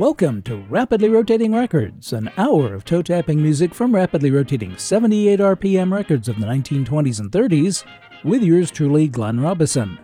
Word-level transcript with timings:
Welcome 0.00 0.40
to 0.44 0.56
Rapidly 0.70 1.10
Rotating 1.10 1.54
Records, 1.54 2.14
an 2.14 2.30
hour 2.38 2.72
of 2.72 2.86
toe 2.86 3.02
tapping 3.02 3.42
music 3.42 3.74
from 3.74 3.94
rapidly 3.94 4.30
rotating 4.30 4.78
78 4.78 5.40
RPM 5.40 5.92
records 5.92 6.26
of 6.26 6.40
the 6.40 6.46
1920s 6.46 7.20
and 7.20 7.30
30s, 7.30 7.84
with 8.24 8.42
yours 8.42 8.70
truly, 8.70 9.08
Glenn 9.08 9.40
Robison. 9.40 9.98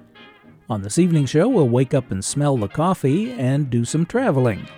On 0.69 0.83
this 0.83 0.99
evening 0.99 1.25
show, 1.25 1.49
we'll 1.49 1.71
wake 1.71 1.95
up 1.95 2.11
and 2.11 2.23
smell 2.23 2.59
the 2.59 2.69
coffee 2.69 3.33
and 3.33 3.71
do 3.71 3.87
some 3.87 4.05
traveling. 4.05 4.69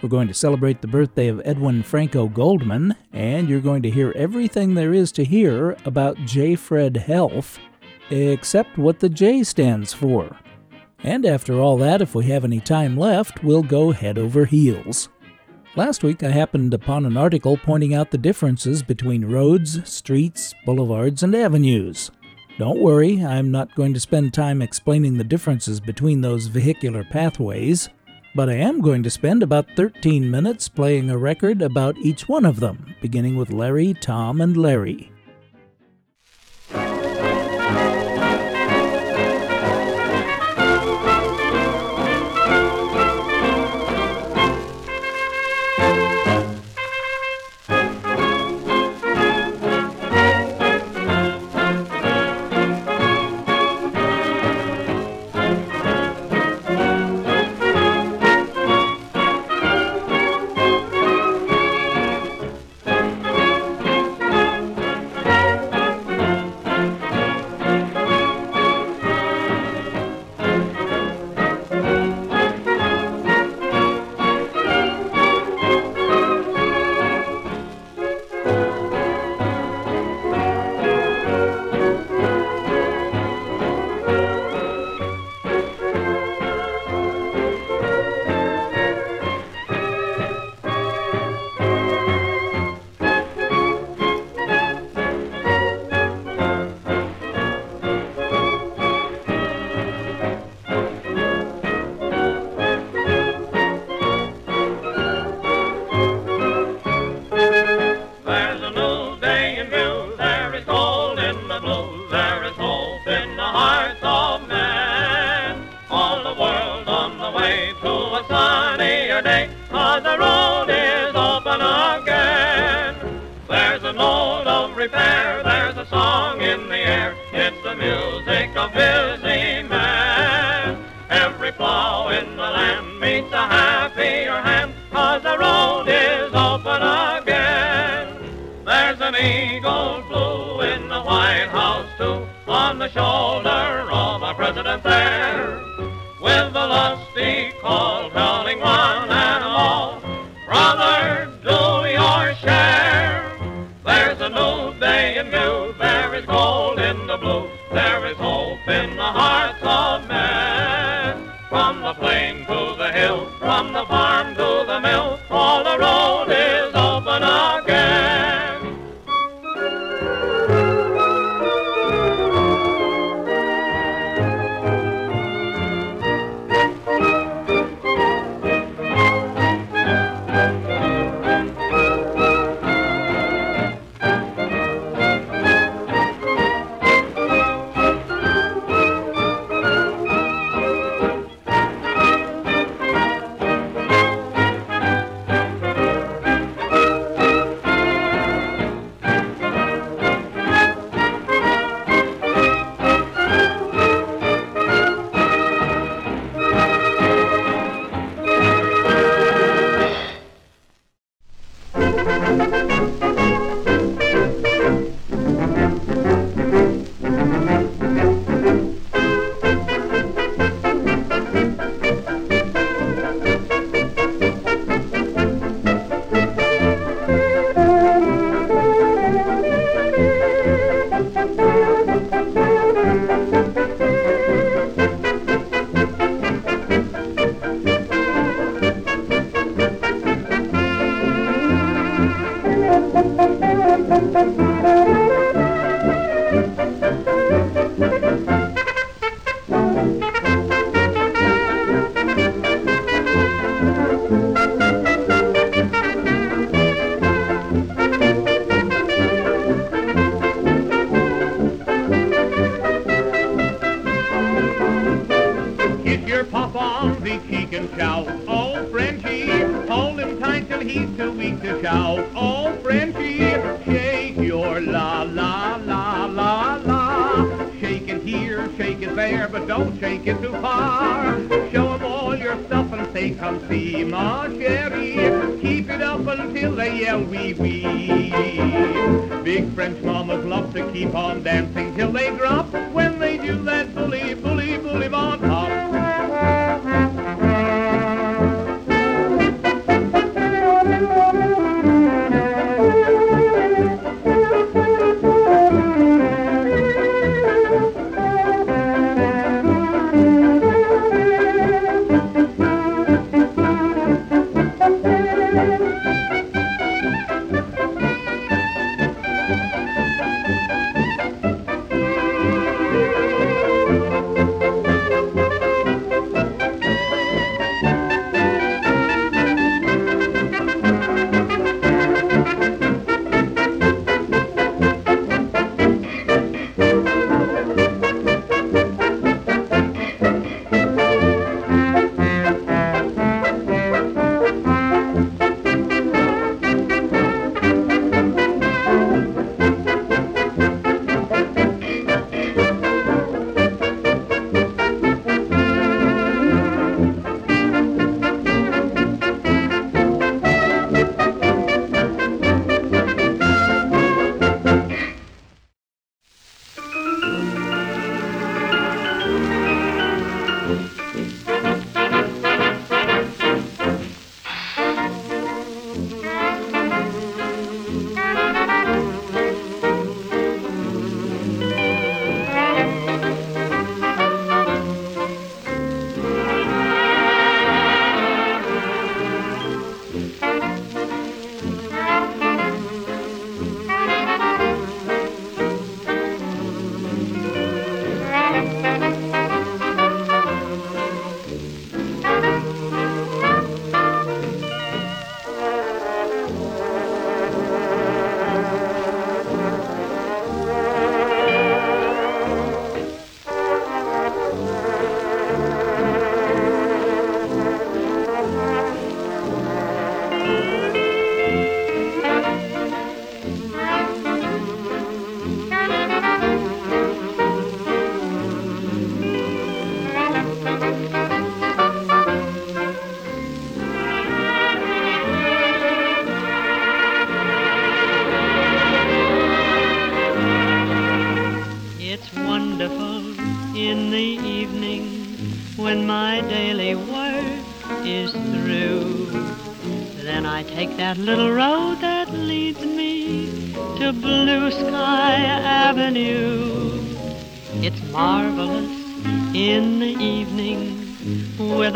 We're 0.00 0.08
going 0.08 0.28
to 0.28 0.32
celebrate 0.32 0.80
the 0.80 0.88
birthday 0.88 1.28
of 1.28 1.42
Edwin 1.44 1.82
Franco 1.82 2.26
Goldman, 2.28 2.94
and 3.12 3.50
you're 3.50 3.60
going 3.60 3.82
to 3.82 3.90
hear 3.90 4.14
everything 4.16 4.72
there 4.72 4.94
is 4.94 5.12
to 5.12 5.22
hear 5.22 5.76
about 5.84 6.16
J. 6.24 6.56
Fred 6.56 6.96
Helf, 6.96 7.58
except 8.08 8.78
what 8.78 9.00
the 9.00 9.10
J 9.10 9.42
stands 9.42 9.92
for. 9.92 10.34
And 11.02 11.26
after 11.26 11.60
all 11.60 11.76
that, 11.78 12.00
if 12.00 12.14
we 12.14 12.26
have 12.26 12.44
any 12.44 12.60
time 12.60 12.96
left, 12.96 13.42
we'll 13.42 13.62
go 13.62 13.90
head 13.90 14.18
over 14.18 14.44
heels. 14.44 15.08
Last 15.74 16.04
week, 16.04 16.22
I 16.22 16.30
happened 16.30 16.74
upon 16.74 17.06
an 17.06 17.16
article 17.16 17.56
pointing 17.56 17.94
out 17.94 18.10
the 18.10 18.18
differences 18.18 18.82
between 18.82 19.24
roads, 19.24 19.88
streets, 19.88 20.54
boulevards, 20.66 21.22
and 21.22 21.34
avenues. 21.34 22.10
Don't 22.58 22.80
worry, 22.80 23.24
I'm 23.24 23.50
not 23.50 23.74
going 23.74 23.94
to 23.94 24.00
spend 24.00 24.34
time 24.34 24.60
explaining 24.60 25.16
the 25.16 25.24
differences 25.24 25.80
between 25.80 26.20
those 26.20 26.46
vehicular 26.46 27.04
pathways, 27.04 27.88
but 28.34 28.50
I 28.50 28.54
am 28.54 28.80
going 28.80 29.02
to 29.02 29.10
spend 29.10 29.42
about 29.42 29.70
13 29.76 30.30
minutes 30.30 30.68
playing 30.68 31.10
a 31.10 31.18
record 31.18 31.62
about 31.62 31.96
each 31.98 32.28
one 32.28 32.44
of 32.44 32.60
them, 32.60 32.94
beginning 33.00 33.36
with 33.36 33.50
Larry, 33.50 33.94
Tom, 33.94 34.40
and 34.40 34.56
Larry. 34.56 35.11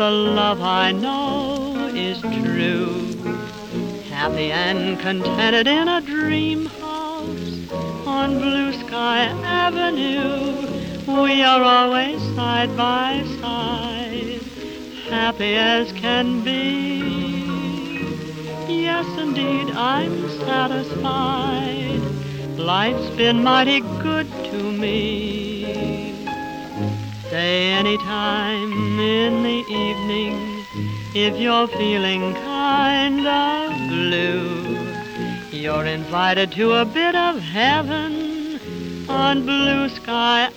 A 0.07 0.09
love 0.09 0.61
I 0.61 0.93
know 0.93 1.91
is 1.93 2.21
true. 2.21 3.11
Happy 4.09 4.53
and 4.53 4.97
contented 4.99 5.67
in 5.67 5.89
a 5.89 5.99
dream 5.99 6.67
house 6.67 7.71
on 8.07 8.39
Blue 8.39 8.71
Sky 8.71 9.23
Avenue. 9.43 10.65
We 11.21 11.43
are 11.43 11.61
always 11.61 12.21
side 12.37 12.77
by 12.77 13.21
side, 13.41 14.41
happy 15.09 15.55
as 15.55 15.91
can 15.91 16.41
be. 16.41 17.43
Yes, 18.69 19.05
indeed, 19.19 19.71
I'm 19.75 20.29
satisfied. 20.39 21.99
Life's 22.57 23.09
been 23.17 23.43
mighty 23.43 23.81
if 31.27 31.37
you're 31.37 31.67
feeling 31.67 32.33
kind 32.35 33.27
of 33.27 33.89
blue. 33.89 34.77
You're 35.51 35.85
invited 35.85 36.53
to 36.53 36.71
a 36.71 36.85
bit 36.85 37.15
of 37.15 37.41
heaven 37.41 38.57
on 39.09 39.45
Blue 39.45 39.89
Sky 39.89 40.49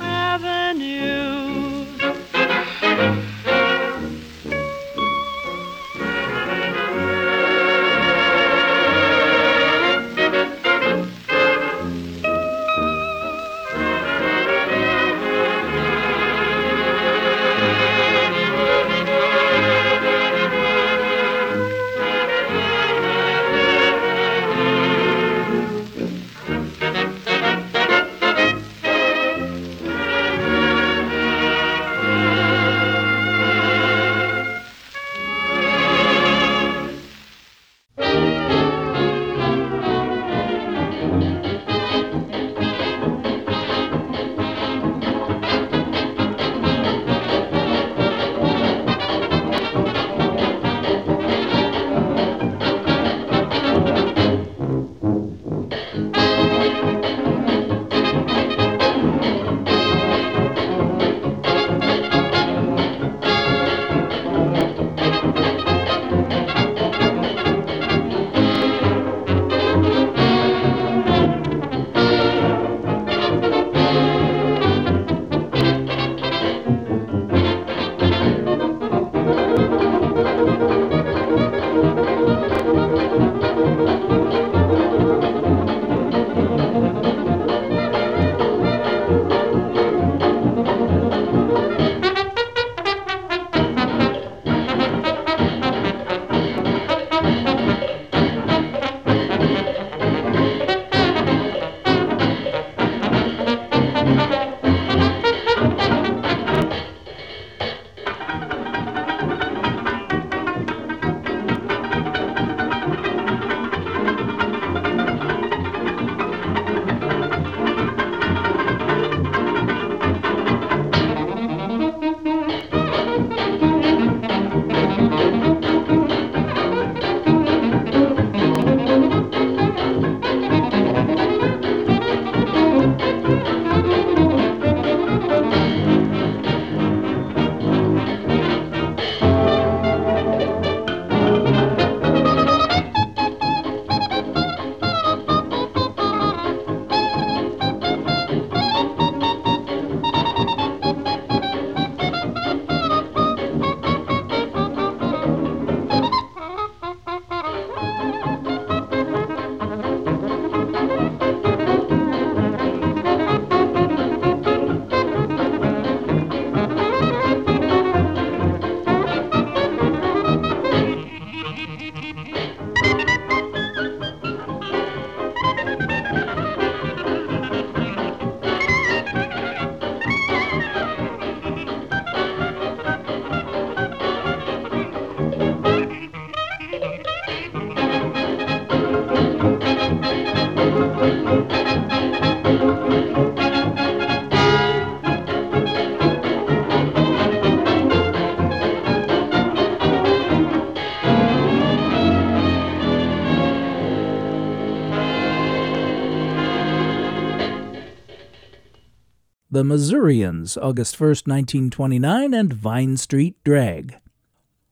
The 209.60 209.64
Missourians, 209.64 210.56
August 210.56 210.94
1st, 210.94 211.26
1929, 211.28 212.32
and 212.32 212.50
Vine 212.50 212.96
Street 212.96 213.36
Drag. 213.44 213.94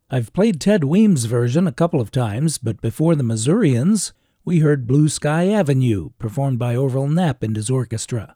I've 0.09 0.33
played 0.33 0.62
Ted 0.62 0.83
Weems' 0.83 1.26
version 1.26 1.66
a 1.66 1.73
couple 1.73 2.00
of 2.00 2.11
times, 2.11 2.57
but 2.57 2.80
before 2.80 3.14
The 3.14 3.23
Missourians, 3.23 4.14
we 4.47 4.61
heard 4.61 4.87
Blue 4.87 5.11
Sky 5.11 5.49
Avenue, 5.49 6.09
performed 6.18 6.59
by 6.59 6.75
Orville 6.75 7.07
Knapp 7.07 7.42
and 7.42 7.54
his 7.54 7.68
orchestra. 7.68 8.35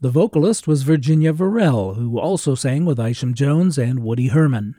The 0.00 0.10
vocalist 0.10 0.68
was 0.68 0.84
Virginia 0.84 1.32
Verrill, 1.32 1.94
who 1.94 2.16
also 2.16 2.54
sang 2.54 2.84
with 2.84 3.00
Isham 3.00 3.34
Jones 3.34 3.76
and 3.76 4.04
Woody 4.04 4.28
Herman. 4.28 4.76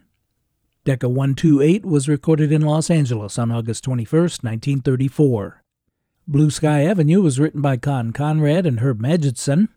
Decca 0.85 1.09
128 1.09 1.83
was 1.85 2.07
recorded 2.07 2.49
in 2.53 2.61
Los 2.61 2.89
Angeles 2.89 3.37
on 3.37 3.51
August 3.51 3.83
21, 3.83 4.21
1934. 4.21 5.63
Blue 6.29 6.49
Sky 6.49 6.85
Avenue 6.85 7.21
was 7.21 7.41
written 7.41 7.61
by 7.61 7.75
Con 7.75 8.13
Conrad 8.13 8.65
and 8.65 8.79
Herb 8.79 9.01
Magidson, 9.01 9.67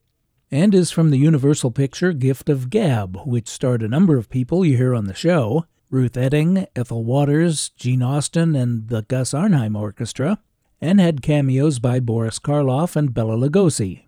and 0.51 0.75
is 0.75 0.91
from 0.91 1.11
the 1.11 1.19
Universal 1.19 1.73
picture 1.73 2.13
Gift 2.13 2.49
of 2.49 2.71
Gab, 2.71 3.19
which 3.27 3.49
starred 3.49 3.83
a 3.83 3.89
number 3.89 4.17
of 4.17 4.31
people 4.31 4.65
you 4.65 4.77
hear 4.77 4.95
on 4.95 5.07
the 5.07 5.15
show 5.15 5.67
Ruth 5.91 6.17
Etting, 6.17 6.67
Ethel 6.75 7.05
Waters, 7.05 7.71
Gene 7.71 8.03
Austin, 8.03 8.57
and 8.57 8.89
the 8.89 9.03
Gus 9.03 9.33
Arnheim 9.33 9.77
Orchestra, 9.77 10.41
and 10.81 11.01
had 11.01 11.23
cameos 11.23 11.79
by 11.79 12.01
Boris 12.01 12.39
Karloff 12.39 12.97
and 12.97 13.15
Bela 13.15 13.37
Lugosi. 13.37 14.05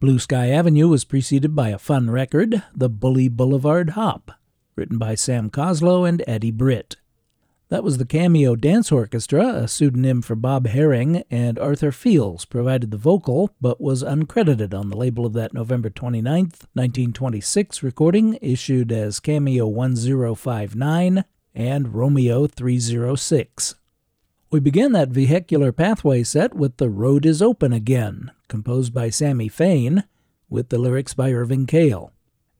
Blue 0.00 0.18
Sky 0.18 0.50
Avenue 0.50 0.88
was 0.88 1.04
preceded 1.04 1.54
by 1.54 1.68
a 1.70 1.78
fun 1.78 2.10
record, 2.10 2.62
The 2.74 2.88
Bully 2.88 3.28
Boulevard 3.28 3.90
Hop, 3.90 4.32
written 4.76 4.98
by 4.98 5.14
Sam 5.14 5.50
Coslow 5.50 6.08
and 6.08 6.22
Eddie 6.26 6.52
Britt. 6.52 6.96
That 7.70 7.84
was 7.84 7.98
the 7.98 8.04
Cameo 8.04 8.56
Dance 8.56 8.90
Orchestra, 8.90 9.54
a 9.54 9.68
pseudonym 9.68 10.22
for 10.22 10.34
Bob 10.34 10.66
Haring, 10.66 11.22
and 11.30 11.56
Arthur 11.56 11.92
Fields 11.92 12.44
provided 12.44 12.90
the 12.90 12.96
vocal, 12.96 13.54
but 13.60 13.80
was 13.80 14.02
uncredited 14.02 14.74
on 14.74 14.90
the 14.90 14.96
label 14.96 15.24
of 15.24 15.34
that 15.34 15.54
November 15.54 15.88
29, 15.88 16.34
1926 16.34 17.82
recording, 17.84 18.36
issued 18.42 18.90
as 18.90 19.20
Cameo 19.20 19.68
1059 19.68 21.24
and 21.54 21.94
Romeo 21.94 22.48
306. 22.48 23.76
We 24.50 24.58
began 24.58 24.90
that 24.90 25.10
vehicular 25.10 25.70
pathway 25.70 26.24
set 26.24 26.54
with 26.54 26.78
The 26.78 26.90
Road 26.90 27.24
is 27.24 27.40
Open 27.40 27.72
Again, 27.72 28.32
composed 28.48 28.92
by 28.92 29.10
Sammy 29.10 29.46
Fain, 29.46 30.02
with 30.48 30.70
the 30.70 30.78
lyrics 30.78 31.14
by 31.14 31.32
Irving 31.32 31.68
Kahal. 31.68 32.10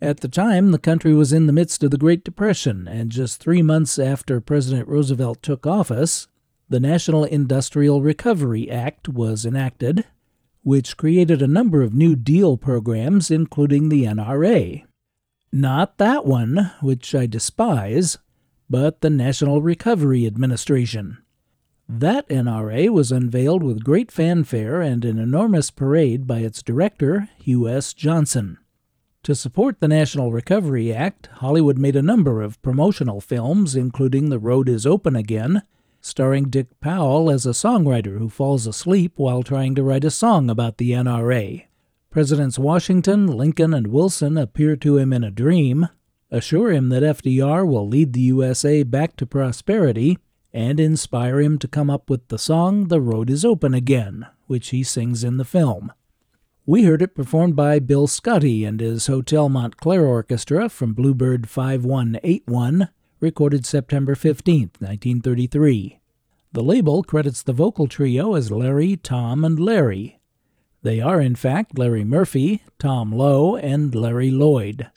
At 0.03 0.21
the 0.21 0.29
time, 0.29 0.71
the 0.71 0.79
country 0.79 1.13
was 1.13 1.31
in 1.31 1.47
the 1.47 1.53
midst 1.53 1.83
of 1.85 1.91
the 1.91 1.99
Great 1.99 2.25
Depression, 2.25 2.89
and 2.89 3.11
just 3.11 3.39
three 3.39 3.61
months 3.61 3.99
after 3.99 4.41
President 4.41 4.89
Roosevelt 4.89 5.43
took 5.43 5.67
office, 5.67 6.27
the 6.71 6.81
National 6.81 7.25
Industrial 7.25 8.01
Recovery 8.01 8.71
Act 8.71 9.11
was 9.11 9.45
enacted, 9.45 10.07
which 10.63 10.97
created 10.97 11.43
a 11.43 11.47
number 11.47 11.83
of 11.83 11.93
New 11.93 12.17
Deal 12.17 12.57
programs, 12.57 13.31
including 13.31 13.91
the 13.91 14.05
NRA. 14.05 14.85
Not 15.53 15.99
that 15.99 16.25
one, 16.25 16.71
which 16.81 17.15
I 17.15 17.27
despise, 17.27 18.17
but 18.71 19.03
the 19.03 19.11
National 19.11 19.61
Recovery 19.61 20.27
Administration. 20.27 21.19
That 21.87 22.27
NRA 22.29 22.89
was 22.89 23.13
unveiled 23.13 23.63
with 23.63 23.85
great 23.85 24.11
fanfare 24.11 24.81
and 24.81 25.05
an 25.05 25.19
enormous 25.19 25.71
parade 25.71 26.27
by 26.27 26.39
its 26.39 26.63
director, 26.63 27.29
Hugh 27.39 27.69
S. 27.69 27.93
Johnson. 27.93 28.57
To 29.25 29.35
support 29.35 29.81
the 29.81 29.89
National 29.89 30.33
Recovery 30.33 30.95
Act, 30.95 31.27
Hollywood 31.27 31.77
made 31.77 31.95
a 31.95 32.01
number 32.01 32.41
of 32.41 32.61
promotional 32.63 33.21
films, 33.21 33.77
including 33.77 34.31
The 34.31 34.39
Road 34.39 34.67
is 34.67 34.87
Open 34.87 35.15
Again, 35.15 35.63
starring 36.01 36.45
Dick 36.45 36.69
Powell 36.81 37.31
as 37.31 37.45
a 37.45 37.51
songwriter 37.51 38.19
who 38.19 38.31
falls 38.31 38.67
asleep 38.67 39.13
while 39.17 39.43
trying 39.43 39.75
to 39.75 39.83
write 39.83 40.05
a 40.05 40.11
song 40.11 40.49
about 40.49 40.79
the 40.79 40.93
NRA. 40.93 41.67
Presidents 42.11 42.59
Washington, 42.59 43.27
Lincoln, 43.27 43.75
and 43.75 43.89
Wilson 43.89 44.39
appear 44.39 44.75
to 44.77 44.97
him 44.97 45.13
in 45.13 45.23
a 45.23 45.31
dream, 45.31 45.89
assure 46.31 46.73
him 46.73 46.89
that 46.89 47.03
FDR 47.03 47.69
will 47.69 47.87
lead 47.87 48.15
the 48.15 48.21
USA 48.21 48.83
back 48.85 49.17
to 49.17 49.27
prosperity, 49.27 50.17
and 50.51 50.81
inspire 50.81 51.41
him 51.41 51.59
to 51.59 51.69
come 51.69 51.91
up 51.91 52.09
with 52.09 52.27
the 52.29 52.39
song 52.39 52.89
The 52.89 53.03
Road 53.03 53.29
is 53.29 53.45
Open 53.45 53.75
Again, 53.75 54.27
which 54.47 54.71
he 54.71 54.83
sings 54.83 55.23
in 55.23 55.37
the 55.37 55.45
film. 55.45 55.93
We 56.71 56.85
heard 56.85 57.03
it 57.03 57.17
performed 57.17 57.57
by 57.57 57.81
Bill 57.81 58.07
Scotti 58.07 58.65
and 58.65 58.79
his 58.79 59.09
Hotel 59.09 59.49
Montclair 59.49 60.07
Orchestra 60.07 60.69
from 60.69 60.93
Bluebird 60.93 61.49
5181, 61.49 62.91
recorded 63.19 63.67
September 63.67 64.15
15, 64.15 64.71
1933. 64.79 65.99
The 66.53 66.63
label 66.63 67.03
credits 67.03 67.43
the 67.43 67.53
vocal 67.53 67.89
trio 67.89 68.37
as 68.37 68.53
Larry, 68.53 68.97
Tom, 68.97 69.45
and 69.45 69.59
Larry. 69.59 70.21
They 70.83 71.01
are, 71.01 71.21
in 71.21 71.35
fact, 71.35 71.77
Larry 71.77 72.05
Murphy, 72.05 72.63
Tom 72.79 73.11
Lowe, 73.11 73.57
and 73.57 73.93
Larry 73.93 74.31
Lloyd. 74.31 74.93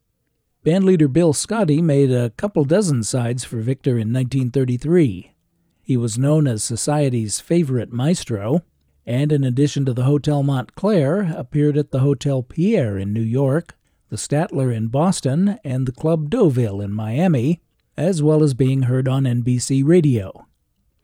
Bandleader 0.63 1.11
Bill 1.11 1.33
Scotti 1.33 1.81
made 1.81 2.11
a 2.11 2.29
couple 2.37 2.65
dozen 2.65 3.01
sides 3.01 3.43
for 3.43 3.57
Victor 3.57 3.93
in 3.93 4.13
1933. 4.13 5.33
He 5.81 5.97
was 5.97 6.19
known 6.19 6.45
as 6.45 6.63
society's 6.63 7.39
favorite 7.39 7.91
maestro, 7.91 8.61
and 9.05 9.31
in 9.31 9.43
addition 9.43 9.85
to 9.85 9.93
the 9.93 10.03
Hotel 10.03 10.43
Montclair, 10.43 11.33
appeared 11.35 11.77
at 11.77 11.91
the 11.91 11.99
Hotel 11.99 12.41
Pierre 12.41 12.97
in 12.97 13.13
New 13.13 13.21
York, 13.21 13.75
the 14.09 14.15
Statler 14.15 14.73
in 14.75 14.87
Boston, 14.87 15.59
and 15.63 15.85
the 15.85 15.91
Club 15.91 16.29
Deauville 16.29 16.81
in 16.81 16.93
Miami, 16.93 17.61
as 17.97 18.23
well 18.23 18.43
as 18.43 18.53
being 18.53 18.83
heard 18.83 19.07
on 19.07 19.23
NBC 19.23 19.83
Radio. 19.85 20.47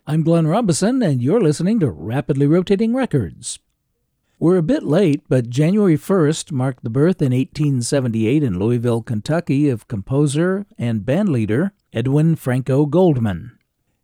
I'm 0.08 0.24
Glenn 0.24 0.48
Robison, 0.48 1.04
and 1.04 1.22
you're 1.22 1.42
listening 1.42 1.80
to 1.82 1.90
Rapidly 1.90 2.48
Rotating 2.48 2.96
Records. 2.96 3.60
We're 4.40 4.58
a 4.58 4.64
bit 4.64 4.84
late, 4.84 5.24
but 5.28 5.50
January 5.50 5.98
1st 5.98 6.54
marked 6.54 6.84
the 6.84 6.90
birth 6.90 7.22
in 7.22 7.34
1878 7.34 8.42
in 8.42 8.58
Louisville, 8.58 9.02
Kentucky 9.02 9.68
of 9.68 9.90
composer 9.90 10.66
and 10.78 11.02
bandleader 11.02 11.72
Edwin 11.92 12.38
Franco 12.38 12.86
Goldman. 12.86 13.59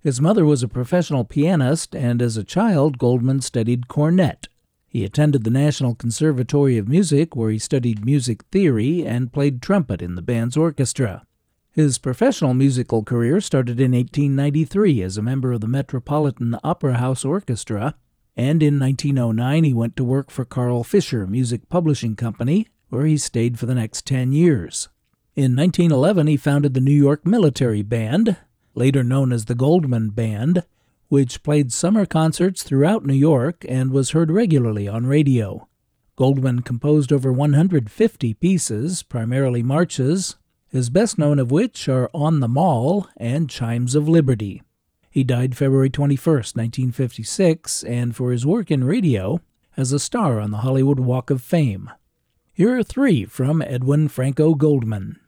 His 0.05 0.21
mother 0.21 0.45
was 0.45 0.61
a 0.61 0.67
professional 0.67 1.23
pianist, 1.23 1.95
and 1.95 2.21
as 2.21 2.37
a 2.37 2.43
child, 2.43 2.99
Goldman 2.99 3.41
studied 3.41 3.87
cornet. 3.87 4.47
He 4.87 5.03
attended 5.03 5.43
the 5.43 5.49
National 5.49 5.95
Conservatory 5.95 6.77
of 6.77 6.87
Music, 6.87 7.35
where 7.35 7.49
he 7.49 7.57
studied 7.57 8.05
music 8.05 8.43
theory 8.51 9.03
and 9.03 9.33
played 9.33 9.63
trumpet 9.63 10.03
in 10.03 10.13
the 10.13 10.21
band's 10.21 10.55
orchestra. 10.55 11.25
His 11.71 11.97
professional 11.97 12.53
musical 12.53 13.01
career 13.01 13.41
started 13.41 13.79
in 13.79 13.93
1893 13.93 15.01
as 15.01 15.17
a 15.17 15.23
member 15.23 15.53
of 15.53 15.61
the 15.61 15.67
Metropolitan 15.67 16.55
Opera 16.63 16.97
House 16.97 17.25
Orchestra, 17.25 17.95
and 18.37 18.61
in 18.61 18.79
1909 18.79 19.63
he 19.63 19.73
went 19.73 19.95
to 19.95 20.03
work 20.03 20.29
for 20.29 20.45
Carl 20.45 20.83
Fischer 20.83 21.25
Music 21.25 21.67
Publishing 21.67 22.15
Company, 22.15 22.67
where 22.89 23.07
he 23.07 23.17
stayed 23.17 23.57
for 23.57 23.65
the 23.65 23.73
next 23.73 24.05
10 24.05 24.33
years. 24.33 24.87
In 25.35 25.55
1911, 25.55 26.27
he 26.27 26.37
founded 26.37 26.75
the 26.75 26.79
New 26.79 26.91
York 26.91 27.25
Military 27.25 27.81
Band, 27.81 28.37
later 28.75 29.03
known 29.03 29.31
as 29.31 29.45
the 29.45 29.55
Goldman 29.55 30.09
Band, 30.09 30.63
which 31.07 31.43
played 31.43 31.71
summer 31.71 32.05
concerts 32.05 32.61
throughout 32.63 33.05
New 33.05 33.13
York 33.13 33.65
and 33.67 33.91
was 33.91 34.11
heard 34.11 34.29
regularly 34.29 34.87
on 34.87 35.07
radio. 35.07 35.67
Goldman 36.15 36.61
composed 36.61 37.11
over 37.11 37.31
150 37.31 38.33
pieces, 38.35 39.03
primarily 39.03 39.63
marches, 39.63 40.35
his 40.67 40.89
best 40.89 41.17
known 41.17 41.39
of 41.39 41.51
which 41.51 41.87
are 41.87 42.09
On 42.13 42.39
the 42.39 42.47
Mall 42.47 43.07
and 43.17 43.49
Chimes 43.49 43.95
of 43.95 44.07
Liberty. 44.07 44.61
He 45.09 45.23
died 45.23 45.55
February 45.55 45.89
21, 45.89 46.35
1956, 46.35 47.83
and 47.83 48.15
for 48.15 48.31
his 48.31 48.45
work 48.45 48.69
in 48.69 48.83
radio, 48.83 49.39
as 49.77 49.91
a 49.91 49.99
star 49.99 50.39
on 50.39 50.51
the 50.51 50.57
Hollywood 50.57 50.99
Walk 50.99 51.29
of 51.29 51.41
Fame. 51.41 51.91
Here 52.53 52.77
are 52.77 52.83
three 52.83 53.25
from 53.25 53.61
Edwin 53.61 54.07
Franco 54.07 54.55
Goldman. 54.55 55.19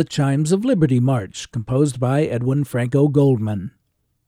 The 0.00 0.04
Chimes 0.04 0.50
of 0.50 0.64
Liberty 0.64 0.98
March, 0.98 1.52
composed 1.52 2.00
by 2.00 2.22
Edwin 2.22 2.64
Franco 2.64 3.08
Goldman. 3.08 3.72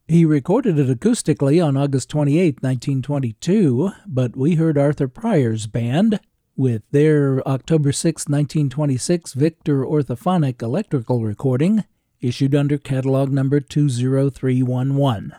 He 0.07 0.27
recorded 0.27 0.79
it 0.79 1.01
acoustically 1.01 1.67
on 1.67 1.79
August 1.79 2.11
28, 2.11 2.63
1922, 2.63 3.91
but 4.07 4.37
we 4.37 4.57
heard 4.57 4.77
Arthur 4.77 5.09
Pryor's 5.09 5.67
band 5.67 6.21
with 6.55 6.83
their 6.91 7.41
October 7.49 7.91
6, 7.91 8.29
1926 8.29 9.33
Victor 9.33 9.83
Orthophonic 9.83 10.61
electrical 10.61 11.25
recording, 11.25 11.85
issued 12.21 12.55
under 12.55 12.77
catalog 12.77 13.33
number 13.33 13.59
20311. 13.59 15.33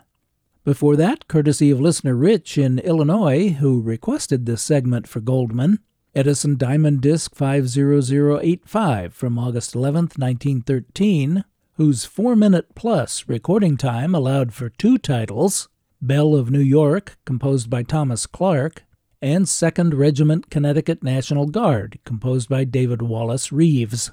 Before 0.63 0.95
that, 0.95 1.27
courtesy 1.27 1.69
of 1.69 1.79
listener 1.79 2.15
Rich 2.15 2.57
in 2.57 2.79
Illinois, 2.79 3.49
who 3.49 3.83
requested 3.83 4.47
this 4.47 4.63
segment 4.63 5.07
for 5.07 5.19
Goldman, 5.21 5.77
Edison 6.15 6.57
Diamond 6.57 7.01
Disc 7.01 7.33
50085 7.33 9.15
from 9.15 9.39
August 9.39 9.73
11, 9.73 10.11
1913, 10.15 11.43
whose 11.73 12.05
four 12.05 12.35
minute 12.35 12.75
plus 12.75 13.27
recording 13.27 13.77
time 13.77 14.13
allowed 14.13 14.53
for 14.53 14.69
two 14.69 14.99
titles 14.99 15.69
Belle 15.99 16.35
of 16.35 16.51
New 16.51 16.59
York, 16.59 17.17
composed 17.25 17.67
by 17.67 17.81
Thomas 17.81 18.27
Clark, 18.27 18.83
and 19.23 19.47
2nd 19.47 19.97
Regiment 19.97 20.51
Connecticut 20.51 21.01
National 21.01 21.47
Guard, 21.47 21.97
composed 22.05 22.47
by 22.47 22.63
David 22.63 23.01
Wallace 23.01 23.51
Reeves. 23.51 24.11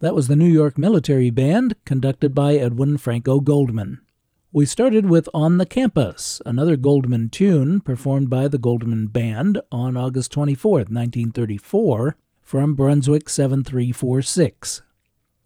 That 0.00 0.14
was 0.14 0.28
the 0.28 0.36
New 0.36 0.52
York 0.52 0.76
Military 0.76 1.30
Band, 1.30 1.76
conducted 1.86 2.34
by 2.34 2.56
Edwin 2.56 2.98
Franco 2.98 3.40
Goldman. 3.40 4.02
We 4.54 4.66
started 4.66 5.06
with 5.06 5.30
On 5.32 5.56
the 5.56 5.64
Campus, 5.64 6.42
another 6.44 6.76
Goldman 6.76 7.30
tune 7.30 7.80
performed 7.80 8.28
by 8.28 8.48
the 8.48 8.58
Goldman 8.58 9.06
Band 9.06 9.58
on 9.72 9.96
August 9.96 10.30
24, 10.32 10.72
1934, 10.72 12.16
from 12.42 12.74
Brunswick 12.74 13.30
7346. 13.30 14.82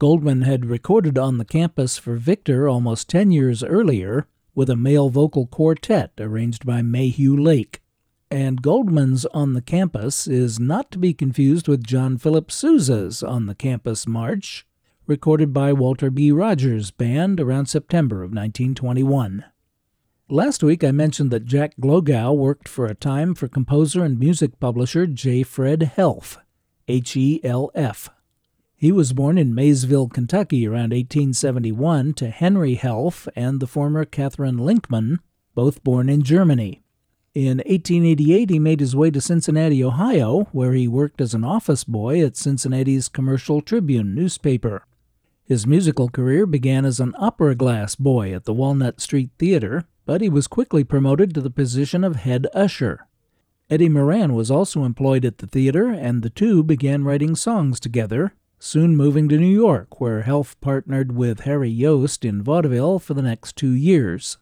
Goldman 0.00 0.42
had 0.42 0.66
recorded 0.66 1.18
On 1.18 1.38
the 1.38 1.44
Campus 1.44 1.96
for 1.98 2.16
Victor 2.16 2.68
almost 2.68 3.08
10 3.08 3.30
years 3.30 3.62
earlier 3.62 4.26
with 4.56 4.68
a 4.68 4.74
male 4.74 5.08
vocal 5.08 5.46
quartet 5.46 6.10
arranged 6.18 6.66
by 6.66 6.82
Mayhew 6.82 7.36
Lake. 7.36 7.82
And 8.28 8.60
Goldman's 8.60 9.24
On 9.26 9.52
the 9.52 9.62
Campus 9.62 10.26
is 10.26 10.58
not 10.58 10.90
to 10.90 10.98
be 10.98 11.14
confused 11.14 11.68
with 11.68 11.86
John 11.86 12.18
Philip 12.18 12.50
Sousa's 12.50 13.22
On 13.22 13.46
the 13.46 13.54
Campus 13.54 14.08
March, 14.08 14.65
recorded 15.06 15.52
by 15.52 15.72
Walter 15.72 16.10
B. 16.10 16.32
Rogers' 16.32 16.90
band 16.90 17.40
around 17.40 17.66
September 17.66 18.16
of 18.16 18.30
1921. 18.30 19.44
Last 20.28 20.62
week 20.62 20.82
I 20.82 20.90
mentioned 20.90 21.30
that 21.30 21.44
Jack 21.44 21.76
Glogau 21.80 22.36
worked 22.36 22.68
for 22.68 22.86
a 22.86 22.94
time 22.94 23.34
for 23.34 23.46
composer 23.46 24.04
and 24.04 24.18
music 24.18 24.58
publisher 24.58 25.06
J. 25.06 25.44
Fred 25.44 25.92
Helf, 25.94 26.38
H 26.88 27.16
E 27.16 27.40
L 27.44 27.70
F. 27.74 28.10
He 28.74 28.90
was 28.90 29.12
born 29.12 29.38
in 29.38 29.54
Maysville, 29.54 30.08
Kentucky 30.08 30.66
around 30.66 30.90
1871 30.90 32.14
to 32.14 32.30
Henry 32.30 32.74
Helf 32.74 33.28
and 33.36 33.60
the 33.60 33.66
former 33.66 34.04
Catherine 34.04 34.58
Linkman, 34.58 35.18
both 35.54 35.84
born 35.84 36.08
in 36.08 36.22
Germany. 36.22 36.82
In 37.32 37.58
1888, 37.58 38.50
he 38.50 38.58
made 38.58 38.80
his 38.80 38.96
way 38.96 39.10
to 39.10 39.20
Cincinnati, 39.20 39.84
Ohio, 39.84 40.48
where 40.52 40.72
he 40.72 40.88
worked 40.88 41.20
as 41.20 41.34
an 41.34 41.44
office 41.44 41.84
boy 41.84 42.24
at 42.24 42.36
Cincinnati's 42.36 43.08
Commercial 43.08 43.60
Tribune 43.60 44.14
newspaper. 44.14 44.84
His 45.46 45.64
musical 45.64 46.08
career 46.08 46.44
began 46.44 46.84
as 46.84 46.98
an 46.98 47.14
opera 47.18 47.54
glass 47.54 47.94
boy 47.94 48.34
at 48.34 48.46
the 48.46 48.52
Walnut 48.52 49.00
Street 49.00 49.30
Theater, 49.38 49.84
but 50.04 50.20
he 50.20 50.28
was 50.28 50.48
quickly 50.48 50.82
promoted 50.82 51.32
to 51.34 51.40
the 51.40 51.50
position 51.50 52.02
of 52.02 52.16
head 52.16 52.48
usher. 52.52 53.06
Eddie 53.70 53.88
Moran 53.88 54.34
was 54.34 54.50
also 54.50 54.82
employed 54.82 55.24
at 55.24 55.38
the 55.38 55.46
theater, 55.46 55.88
and 55.88 56.22
the 56.22 56.30
two 56.30 56.64
began 56.64 57.04
writing 57.04 57.36
songs 57.36 57.78
together, 57.78 58.34
soon 58.58 58.96
moving 58.96 59.28
to 59.28 59.38
New 59.38 59.46
York, 59.46 60.00
where 60.00 60.22
Helf 60.22 60.60
partnered 60.60 61.12
with 61.12 61.40
Harry 61.40 61.70
Yost 61.70 62.24
in 62.24 62.42
vaudeville 62.42 62.98
for 62.98 63.14
the 63.14 63.22
next 63.22 63.54
two 63.54 63.70
years. 63.70 64.38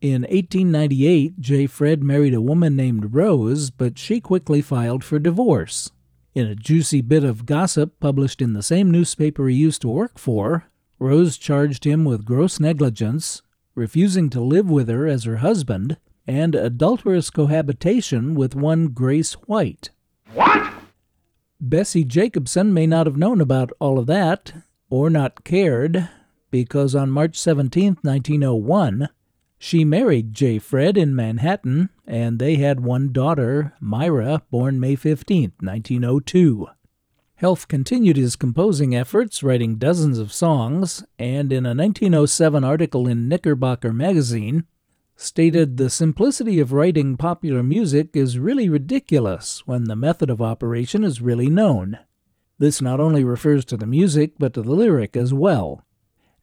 In 0.00 0.22
1898, 0.22 1.38
J. 1.38 1.66
Fred 1.66 2.02
married 2.02 2.32
a 2.32 2.40
woman 2.40 2.76
named 2.76 3.14
Rose, 3.14 3.68
but 3.68 3.98
she 3.98 4.22
quickly 4.22 4.62
filed 4.62 5.04
for 5.04 5.18
divorce. 5.18 5.90
In 6.36 6.46
a 6.46 6.54
juicy 6.54 7.00
bit 7.00 7.24
of 7.24 7.46
gossip 7.46 7.98
published 7.98 8.42
in 8.42 8.52
the 8.52 8.62
same 8.62 8.90
newspaper 8.90 9.48
he 9.48 9.56
used 9.56 9.80
to 9.80 9.88
work 9.88 10.18
for, 10.18 10.66
Rose 10.98 11.38
charged 11.38 11.84
him 11.84 12.04
with 12.04 12.26
gross 12.26 12.60
negligence, 12.60 13.40
refusing 13.74 14.28
to 14.28 14.42
live 14.42 14.68
with 14.68 14.90
her 14.90 15.06
as 15.06 15.24
her 15.24 15.38
husband, 15.38 15.96
and 16.26 16.54
adulterous 16.54 17.30
cohabitation 17.30 18.34
with 18.34 18.54
one 18.54 18.88
Grace 18.88 19.32
White. 19.46 19.88
What? 20.34 20.74
Bessie 21.58 22.04
Jacobson 22.04 22.74
may 22.74 22.86
not 22.86 23.06
have 23.06 23.16
known 23.16 23.40
about 23.40 23.70
all 23.80 23.98
of 23.98 24.04
that, 24.08 24.52
or 24.90 25.08
not 25.08 25.42
cared, 25.42 26.10
because 26.50 26.94
on 26.94 27.10
March 27.10 27.38
17, 27.38 27.96
1901, 28.02 29.08
she 29.58 29.84
married 29.84 30.34
J. 30.34 30.58
Fred 30.58 30.96
in 30.96 31.14
Manhattan, 31.14 31.90
and 32.06 32.38
they 32.38 32.56
had 32.56 32.80
one 32.80 33.12
daughter, 33.12 33.74
Myra, 33.80 34.42
born 34.50 34.78
May 34.78 34.96
15, 34.96 35.52
1902. 35.60 36.66
Helf 37.36 37.68
continued 37.68 38.16
his 38.16 38.36
composing 38.36 38.94
efforts, 38.94 39.42
writing 39.42 39.76
dozens 39.76 40.18
of 40.18 40.32
songs, 40.32 41.04
and 41.18 41.52
in 41.52 41.66
a 41.66 41.74
1907 41.74 42.64
article 42.64 43.06
in 43.06 43.28
Knickerbocker 43.28 43.92
magazine, 43.92 44.64
stated 45.16 45.76
the 45.76 45.90
simplicity 45.90 46.60
of 46.60 46.72
writing 46.72 47.16
popular 47.16 47.62
music 47.62 48.10
is 48.14 48.38
really 48.38 48.68
ridiculous 48.68 49.66
when 49.66 49.84
the 49.84 49.96
method 49.96 50.30
of 50.30 50.42
operation 50.42 51.04
is 51.04 51.22
really 51.22 51.48
known. 51.48 51.98
This 52.58 52.80
not 52.80 53.00
only 53.00 53.24
refers 53.24 53.64
to 53.66 53.76
the 53.76 53.86
music, 53.86 54.32
but 54.38 54.54
to 54.54 54.62
the 54.62 54.72
lyric 54.72 55.16
as 55.16 55.32
well. 55.32 55.84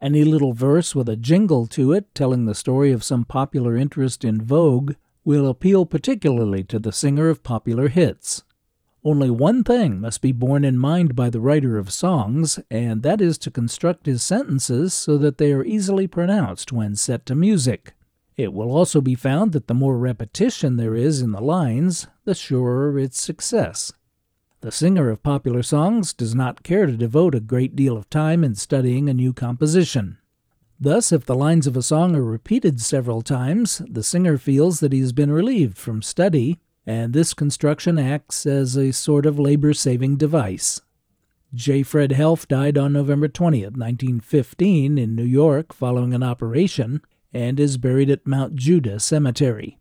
Any 0.04 0.26
little 0.26 0.52
verse 0.52 0.94
with 0.94 1.08
a 1.08 1.16
jingle 1.16 1.66
to 1.68 1.94
it 1.94 2.14
telling 2.14 2.44
the 2.44 2.54
story 2.54 2.92
of 2.92 3.06
some 3.06 3.24
popular 3.24 3.78
interest 3.78 4.26
in 4.26 4.42
vogue 4.42 4.96
will 5.24 5.48
appeal 5.48 5.86
particularly 5.86 6.62
to 6.66 6.78
the 6.78 6.92
singer 6.92 7.30
of 7.30 7.42
popular 7.42 7.88
hits. 7.88 8.44
Only 9.06 9.30
one 9.30 9.64
thing 9.64 10.02
must 10.02 10.22
be 10.22 10.34
borne 10.34 10.66
in 10.66 10.78
mind 10.78 11.16
by 11.16 11.30
the 11.30 11.40
writer 11.40 11.78
of 11.78 11.94
songs, 11.94 12.60
and 12.70 13.02
that 13.04 13.22
is 13.22 13.38
to 13.38 13.50
construct 13.50 14.06
his 14.06 14.22
sentences 14.22 14.94
so 14.94 15.18
that 15.20 15.38
they 15.38 15.54
are 15.54 15.64
easily 15.64 16.06
pronounced 16.08 16.74
when 16.74 16.98
set 16.98 17.26
to 17.28 17.34
music. 17.34 17.94
It 18.36 18.52
will 18.52 18.76
also 18.76 19.00
be 19.00 19.16
found 19.16 19.54
that 19.54 19.68
the 19.68 19.74
more 19.74 19.98
repetition 19.98 20.76
there 20.76 20.96
is 20.96 21.22
in 21.22 21.32
the 21.32 21.40
lines, 21.40 22.08
the 22.26 22.36
surer 22.36 23.00
its 23.00 23.22
success. 23.22 23.94
The 24.64 24.72
singer 24.72 25.10
of 25.10 25.22
popular 25.24 25.62
songs 25.62 26.14
does 26.14 26.34
not 26.34 26.64
care 26.64 26.86
to 26.86 26.96
devote 26.96 27.36
a 27.36 27.42
great 27.42 27.76
deal 27.76 27.98
of 27.98 28.10
time 28.10 28.46
in 28.46 28.56
studying 28.56 29.10
a 29.10 29.14
new 29.14 29.34
composition. 29.34 30.20
Thus, 30.80 31.12
if 31.12 31.26
the 31.26 31.36
lines 31.36 31.68
of 31.68 31.76
a 31.76 31.82
song 31.82 32.16
are 32.16 32.24
repeated 32.24 32.80
several 32.80 33.22
times, 33.22 33.82
the 33.90 34.04
singer 34.04 34.38
feels 34.38 34.80
that 34.80 34.94
he 34.94 35.02
has 35.02 35.12
been 35.12 35.34
relieved 35.34 35.78
from 35.78 36.02
study, 36.02 36.62
and 36.86 37.12
this 37.12 37.34
construction 37.34 38.00
acts 38.00 38.46
as 38.46 38.78
a 38.78 38.94
sort 38.94 39.26
of 39.26 39.38
labor 39.38 39.74
saving 39.74 40.16
device. 40.16 40.80
J. 41.54 41.84
Fred 41.84 42.14
Helf 42.14 42.48
died 42.48 42.78
on 42.78 42.94
November 42.94 43.28
20, 43.28 43.64
1915, 43.64 44.98
in 44.98 45.14
New 45.14 45.26
York 45.26 45.74
following 45.74 46.14
an 46.14 46.24
operation, 46.24 47.02
and 47.34 47.60
is 47.60 47.76
buried 47.76 48.10
at 48.10 48.26
Mount 48.26 48.56
Judah 48.56 49.02
Cemetery. 49.02 49.78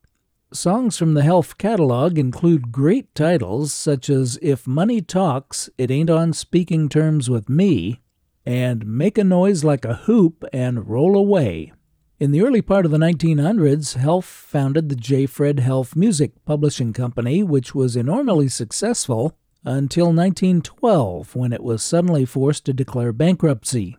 Songs 0.54 0.98
from 0.98 1.14
the 1.14 1.22
Helf 1.22 1.56
catalog 1.56 2.18
include 2.18 2.72
great 2.72 3.14
titles 3.14 3.72
such 3.72 4.10
as 4.10 4.38
If 4.42 4.66
Money 4.66 5.00
Talks, 5.00 5.70
It 5.78 5.90
Ain't 5.90 6.10
on 6.10 6.34
Speaking 6.34 6.90
Terms 6.90 7.30
with 7.30 7.48
Me, 7.48 8.00
and 8.44 8.86
Make 8.86 9.16
a 9.16 9.24
Noise 9.24 9.64
Like 9.64 9.86
a 9.86 9.94
Hoop 9.94 10.44
and 10.52 10.86
Roll 10.86 11.16
Away. 11.16 11.72
In 12.20 12.32
the 12.32 12.42
early 12.42 12.60
part 12.60 12.84
of 12.84 12.90
the 12.90 12.98
1900s, 12.98 13.96
Helf 13.96 14.26
founded 14.26 14.90
the 14.90 14.94
J. 14.94 15.24
Fred 15.24 15.60
Helf 15.60 15.96
Music 15.96 16.32
Publishing 16.44 16.92
Company, 16.92 17.42
which 17.42 17.74
was 17.74 17.96
enormously 17.96 18.48
successful 18.48 19.38
until 19.64 20.12
1912 20.12 21.34
when 21.34 21.54
it 21.54 21.62
was 21.62 21.82
suddenly 21.82 22.26
forced 22.26 22.66
to 22.66 22.74
declare 22.74 23.14
bankruptcy. 23.14 23.96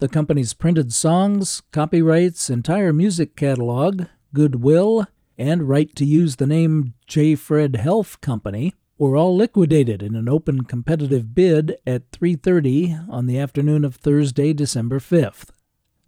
The 0.00 0.08
company's 0.08 0.52
printed 0.52 0.92
songs, 0.92 1.62
copyrights, 1.72 2.50
entire 2.50 2.92
music 2.92 3.36
catalog, 3.36 4.04
goodwill, 4.34 5.06
and 5.38 5.68
right 5.68 5.94
to 5.94 6.04
use 6.04 6.36
the 6.36 6.46
name 6.46 6.94
J. 7.06 7.36
Fred 7.36 7.76
Helf 7.76 8.20
Company 8.20 8.74
were 8.98 9.16
all 9.16 9.36
liquidated 9.36 10.02
in 10.02 10.16
an 10.16 10.28
open 10.28 10.64
competitive 10.64 11.34
bid 11.34 11.76
at 11.86 12.10
3:30 12.10 13.08
on 13.08 13.26
the 13.26 13.38
afternoon 13.38 13.84
of 13.84 13.94
Thursday, 13.94 14.52
December 14.52 14.98
5th. 14.98 15.52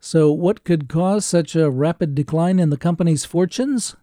So 0.01 0.33
what 0.33 0.65
could 0.65 0.89
cause 0.89 1.25
such 1.25 1.55
a 1.55 1.71
rapid 1.71 2.15
decline 2.15 2.59
in 2.59 2.71
the 2.71 2.77
company's 2.77 3.25
fortunes? 3.25 3.95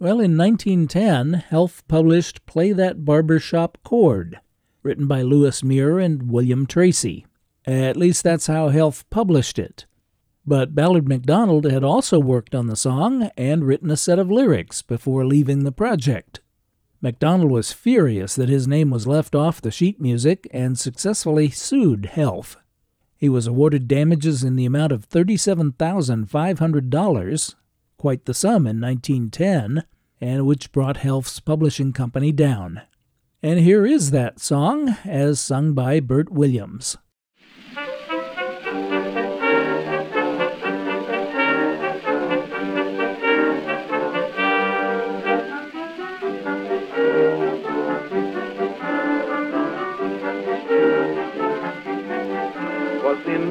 Well, 0.00 0.18
in 0.18 0.36
1910, 0.36 1.34
Helf 1.34 1.86
published 1.86 2.44
Play 2.46 2.72
That 2.72 3.04
Barbershop 3.04 3.78
Chord, 3.84 4.40
written 4.82 5.06
by 5.06 5.22
Lewis 5.22 5.62
Muir 5.62 6.00
and 6.00 6.28
William 6.28 6.66
Tracy. 6.66 7.24
At 7.64 7.96
least 7.96 8.24
that's 8.24 8.48
how 8.48 8.70
Helf 8.70 9.08
published 9.10 9.60
it. 9.60 9.86
But 10.44 10.74
Ballard 10.74 11.08
MacDonald 11.08 11.64
had 11.64 11.84
also 11.84 12.18
worked 12.18 12.54
on 12.54 12.66
the 12.66 12.76
song 12.76 13.30
and 13.36 13.64
written 13.64 13.90
a 13.90 13.96
set 13.96 14.18
of 14.18 14.30
lyrics 14.30 14.82
before 14.82 15.24
leaving 15.24 15.64
the 15.64 15.72
project. 15.72 16.40
McDonald 17.00 17.50
was 17.50 17.72
furious 17.72 18.34
that 18.36 18.48
his 18.48 18.68
name 18.68 18.90
was 18.90 19.06
left 19.06 19.34
off 19.34 19.60
the 19.60 19.70
sheet 19.70 20.00
music 20.00 20.48
and 20.52 20.78
successfully 20.78 21.50
sued 21.50 22.06
Helf. 22.06 22.56
He 23.16 23.28
was 23.28 23.46
awarded 23.46 23.86
damages 23.86 24.42
in 24.42 24.56
the 24.56 24.66
amount 24.66 24.90
of 24.90 25.08
$37,500, 25.08 27.54
quite 27.96 28.24
the 28.24 28.34
sum 28.34 28.66
in 28.66 28.80
1910, 28.80 29.84
and 30.20 30.46
which 30.46 30.72
brought 30.72 30.96
Helf's 30.98 31.38
publishing 31.38 31.92
company 31.92 32.32
down. 32.32 32.82
And 33.42 33.60
here 33.60 33.86
is 33.86 34.10
that 34.10 34.40
song, 34.40 34.96
as 35.04 35.38
sung 35.40 35.72
by 35.72 36.00
Bert 36.00 36.30
Williams. 36.30 36.96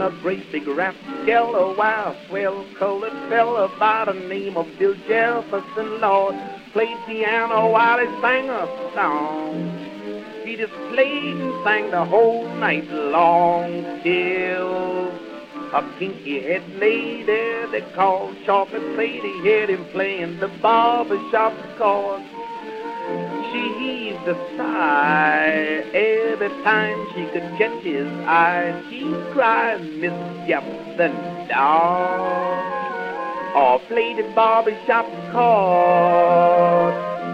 A 0.02 0.10
great 0.22 0.52
big 0.52 0.68
rascal, 0.68 1.56
a 1.56 1.78
wild, 1.78 2.18
swell, 2.28 2.66
colored 2.80 3.14
fella 3.30 3.70
by 3.78 4.04
the 4.06 4.14
name 4.14 4.58
of 4.58 4.68
Bill 4.80 4.96
Jefferson, 5.08 6.02
Lord. 6.02 6.36
Played 6.74 6.98
piano 7.06 7.70
while 7.70 8.00
he 8.00 8.06
sang 8.20 8.50
a 8.50 8.66
song. 8.96 10.42
He 10.44 10.58
just 10.58 10.74
played 10.92 11.36
and 11.36 11.64
sang 11.64 11.92
the 11.92 12.04
whole 12.04 12.48
night 12.56 12.90
long 12.90 14.02
till 14.02 15.10
a 15.74 15.96
kinky 16.00 16.42
head 16.42 16.64
lady 16.80 17.52
they 17.72 17.86
called 17.94 18.36
Chocolate 18.46 18.82
Sadie 18.96 19.40
heard 19.44 19.70
him 19.70 19.86
playing 19.92 20.40
the 20.40 20.48
barbershop 20.62 21.54
chord. 21.78 22.24
She 23.52 23.64
heaved 23.80 24.28
a 24.30 24.36
sigh 24.56 25.84
every 25.94 26.50
time 26.64 26.98
she 27.14 27.26
could 27.34 27.50
catch 27.58 27.84
his 27.84 28.08
eye. 28.26 28.82
She 28.90 29.04
cried, 29.34 29.82
Miss 29.82 30.14
Jefferson, 30.48 31.14
dog. 31.50 32.64
Or 33.54 33.80
played 33.90 34.20
the 34.20 34.24
barbershop 34.34 35.06
chord. 35.34 36.94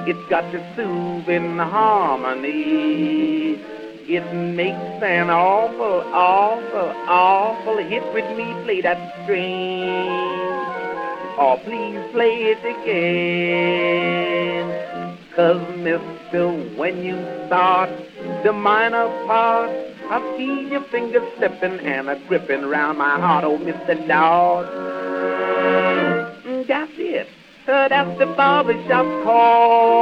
It's 0.09 0.27
got 0.29 0.51
the 0.51 0.59
soothing 0.75 1.59
harmony. 1.59 3.61
It 4.09 4.33
makes 4.33 5.03
an 5.03 5.29
awful, 5.29 6.01
awful, 6.13 6.93
awful 7.07 7.77
hit 7.77 8.03
with 8.13 8.25
me. 8.35 8.55
Play 8.63 8.81
that 8.81 8.97
string. 9.23 10.09
Or 11.37 11.59
please 11.59 12.01
play 12.11 12.55
it 12.55 12.65
again. 12.65 14.86
Cause, 15.37 15.61
mister, 15.77 16.49
when 16.77 17.03
you 17.03 17.13
start 17.45 17.91
the 18.43 18.51
minor 18.51 19.07
part, 19.27 19.69
I 20.09 20.35
see 20.35 20.67
your 20.71 20.81
fingers 20.85 21.21
slipping 21.37 21.79
and 21.81 22.09
a 22.09 22.19
gripping 22.27 22.65
round 22.65 22.97
my 22.97 23.19
heart. 23.19 23.43
Oh, 23.43 23.59
Mr. 23.59 23.95
Lord. 24.07 24.65
Mm, 26.43 26.65
that's 26.65 26.91
it. 26.95 27.27
That's 27.67 28.17
the 28.17 28.25
barbershop 28.25 29.05
chord. 29.23 29.97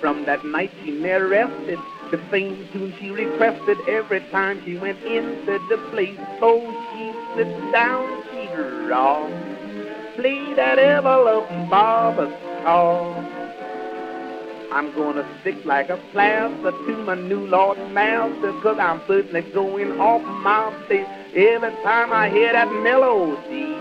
From 0.00 0.24
that 0.26 0.44
night 0.44 0.70
she 0.84 0.92
me 0.92 1.10
arrested 1.10 1.80
the 2.10 2.20
same 2.30 2.68
tune 2.72 2.92
she 2.98 3.10
requested 3.10 3.78
every 3.88 4.20
time 4.30 4.60
she 4.64 4.76
went 4.76 4.98
into 5.04 5.58
the 5.68 5.78
place. 5.90 6.18
So 6.40 6.60
she 6.92 7.12
slipped 7.34 7.72
down, 7.72 8.22
she'd 8.30 8.88
raw. 8.88 9.26
Play 10.16 10.54
that 10.54 10.78
ever-loving 10.78 11.70
barber's 11.70 12.34
call. 12.64 13.14
I'm 14.72 14.92
gonna 14.94 15.26
stick 15.40 15.64
like 15.64 15.88
a 15.88 15.96
plaster 16.12 16.70
to 16.70 16.96
my 17.04 17.14
new 17.14 17.46
Lord 17.46 17.78
Master, 17.92 18.52
cause 18.60 18.78
I'm 18.80 19.00
certainly 19.06 19.42
going 19.52 20.00
off 20.00 20.22
my 20.42 20.72
base 20.88 21.06
every 21.34 21.70
time 21.82 22.12
I 22.12 22.28
hear 22.28 22.52
that 22.52 22.70
melody. 22.82 23.76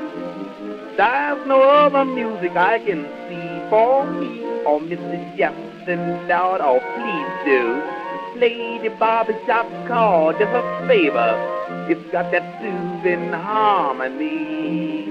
There's 0.97 1.47
no 1.47 1.61
other 1.61 2.05
music 2.05 2.55
I 2.55 2.79
can 2.79 3.05
see 3.27 3.69
for 3.69 4.05
me 4.11 4.43
or 4.65 4.79
Mr. 4.79 5.37
Jefferson, 5.37 6.27
Lord, 6.27 6.61
oh 6.61 6.79
please 6.79 7.45
do 7.45 7.98
lady 8.39 8.87
barbershop 8.87 9.67
chord 9.87 10.35
is 10.35 10.47
a 10.47 10.85
favor. 10.87 11.35
It's 11.89 12.11
got 12.11 12.31
that 12.31 12.61
soothing 12.61 13.31
harmony. 13.33 15.03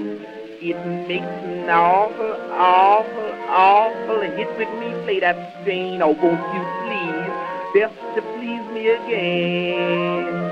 It 0.61 1.07
makes 1.07 1.25
an 1.25 1.69
awful, 1.69 2.35
awful, 2.51 3.31
awful 3.47 4.21
hit 4.21 4.49
with 4.57 4.69
me. 4.79 4.89
Play 5.03 5.19
that 5.19 5.61
strain, 5.61 6.01
oh, 6.01 6.09
won't 6.09 6.41
you 6.53 6.63
please, 6.83 7.79
just 7.79 7.95
to 8.15 8.21
please 8.35 8.65
me 8.73 8.89
again. 8.89 10.51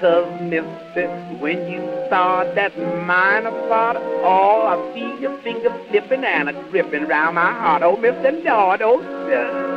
Cause, 0.00 0.40
mister, 0.42 1.08
when 1.38 1.70
you 1.70 1.80
start 2.06 2.54
that 2.56 2.76
minor 3.06 3.52
part, 3.68 3.96
oh, 3.98 4.66
I 4.66 4.94
feel 4.94 5.20
your 5.20 5.38
fingers 5.42 5.72
slipping 5.90 6.24
and 6.24 6.48
a 6.48 6.52
gripping 6.70 7.06
round 7.06 7.36
my 7.36 7.52
heart. 7.52 7.82
Oh, 7.82 7.96
Mr. 7.96 8.44
Lord, 8.44 8.82
oh, 8.82 9.00
sir 9.02 9.73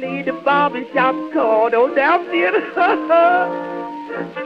the 0.00 0.40
barbershop 0.44 1.32
chord. 1.32 1.74
Oh, 1.74 1.92
that's 1.94 2.24
it. 4.32 4.45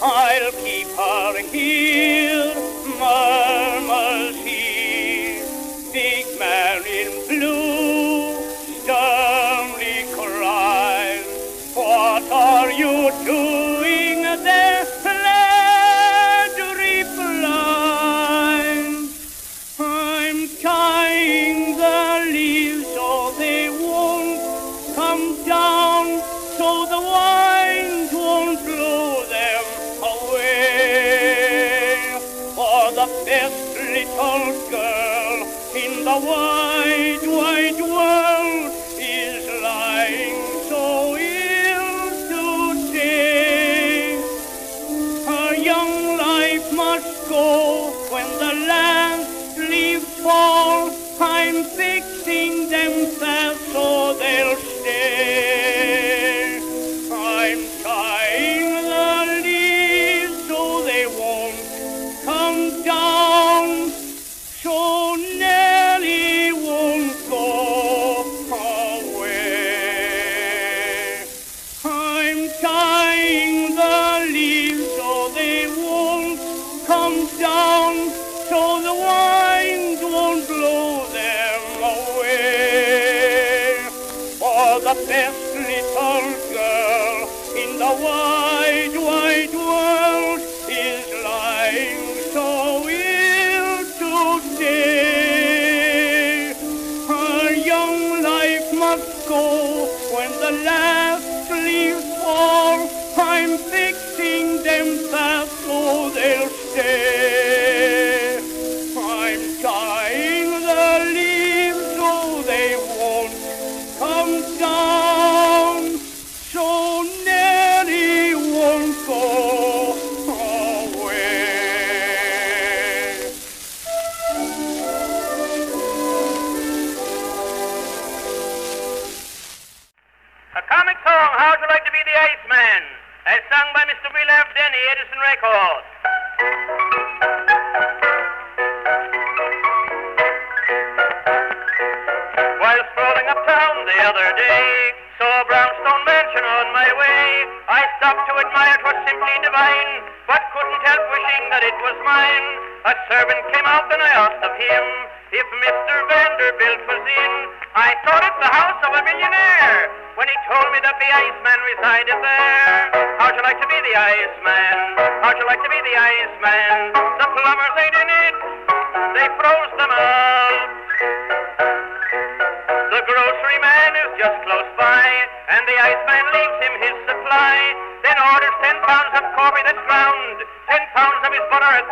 Down 0.00 0.10
so 0.40 0.60
Nellie 0.62 0.84
won't 0.96 2.29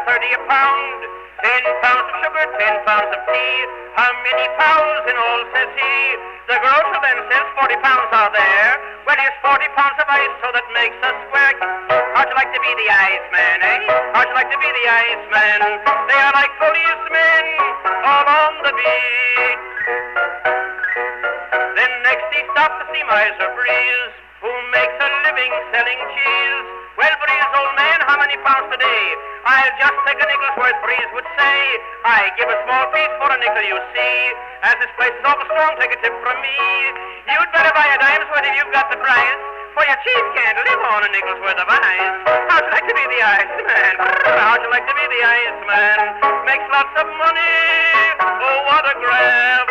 thirty 0.05 0.31
a 0.35 0.41
pound, 0.49 1.01
ten 1.43 1.63
pounds 1.83 2.07
of 2.09 2.17
sugar, 2.25 2.45
ten 2.59 2.75
pounds 2.85 3.11
of 3.13 3.21
tea. 3.29 3.57
How 3.97 4.11
many 4.25 4.47
pounds 4.59 5.05
in 5.11 5.17
all, 5.17 5.43
says 5.55 5.71
he? 5.75 5.95
The 6.49 6.57
grocer 6.61 7.01
then 7.03 7.19
says 7.29 7.47
forty 7.59 7.79
pounds 7.83 8.11
are 8.13 8.31
there. 8.33 8.71
Well, 9.05 9.19
here's 9.19 9.39
forty 9.45 9.69
pounds 9.77 9.99
of 10.01 10.07
ice, 10.09 10.35
so 10.45 10.49
that 10.53 10.67
makes 10.73 10.97
a 11.03 11.11
square. 11.29 11.55
How'd 12.15 12.29
you 12.29 12.37
like 12.37 12.53
to 12.53 12.61
be 12.61 12.73
the 12.73 12.89
ice 12.89 13.27
man, 13.33 13.59
eh? 13.63 13.79
How'd 14.13 14.29
you 14.29 14.37
like 14.37 14.51
to 14.51 14.61
be 14.61 14.71
the 14.71 14.87
ice 14.89 15.25
man? 15.33 15.61
They 16.09 16.19
are 16.19 16.35
like 16.35 16.53
policemen, 16.61 17.45
all 18.05 18.27
on 18.29 18.53
the 18.65 18.73
beat. 18.77 19.59
Then 21.79 21.91
next 22.05 22.27
he 22.35 22.41
stopped 22.53 22.77
to 22.83 22.85
see 22.93 23.03
Miser 23.07 23.49
Breeze, 23.55 24.15
who 24.43 24.51
makes 24.73 24.97
a 24.99 25.09
living 25.31 25.53
selling 25.73 26.01
cheese. 26.13 26.67
Well, 26.99 27.15
Breeze, 27.23 27.51
old 27.55 27.73
man, 27.79 27.99
how 28.09 28.19
many 28.19 28.37
pounds 28.43 28.67
today? 28.73 29.05
I'll 29.47 29.75
just 29.79 29.99
take 30.07 30.19
a 30.19 30.27
nickel's 30.27 30.57
worth, 30.59 30.79
Breeze 30.83 31.11
would 31.15 31.29
say. 31.39 31.57
I 32.03 32.31
give 32.35 32.49
a 32.51 32.59
small 32.67 32.85
piece 32.91 33.15
for 33.23 33.29
a 33.31 33.39
nickel, 33.39 33.65
you 33.67 33.79
see. 33.95 34.17
As 34.67 34.75
this 34.83 34.91
place 34.99 35.15
is 35.15 35.25
awful 35.27 35.47
strong, 35.47 35.79
take 35.79 35.95
a 35.95 35.99
tip 36.03 36.15
from 36.23 36.37
me. 36.43 36.59
You'd 37.29 37.53
better 37.55 37.71
buy 37.77 37.87
a 37.87 37.99
dime's 38.03 38.27
worth 38.33 38.47
if 38.47 38.55
you've 38.59 38.75
got 38.75 38.91
the 38.91 38.99
price. 38.99 39.43
For 39.79 39.87
your 39.87 39.99
chief 40.03 40.25
can't 40.35 40.59
live 40.59 40.83
on 40.91 41.07
a 41.07 41.11
nickel's 41.15 41.39
worth 41.39 41.61
of 41.63 41.69
ice. 41.71 42.15
How'd 42.51 42.67
you 42.67 42.73
like 42.75 42.87
to 42.91 42.97
be 42.99 43.05
the 43.07 43.21
Iceman? 43.23 43.95
How'd 44.27 44.61
you 44.67 44.71
like 44.75 44.87
to 44.91 44.97
be 44.99 45.07
the 45.07 45.23
Iceman? 45.23 45.99
Makes 46.43 46.67
lots 46.75 46.95
of 46.99 47.07
money. 47.15 47.63
Oh, 48.19 48.59
what 48.67 48.83
a 48.91 48.95
grab. 48.99 49.67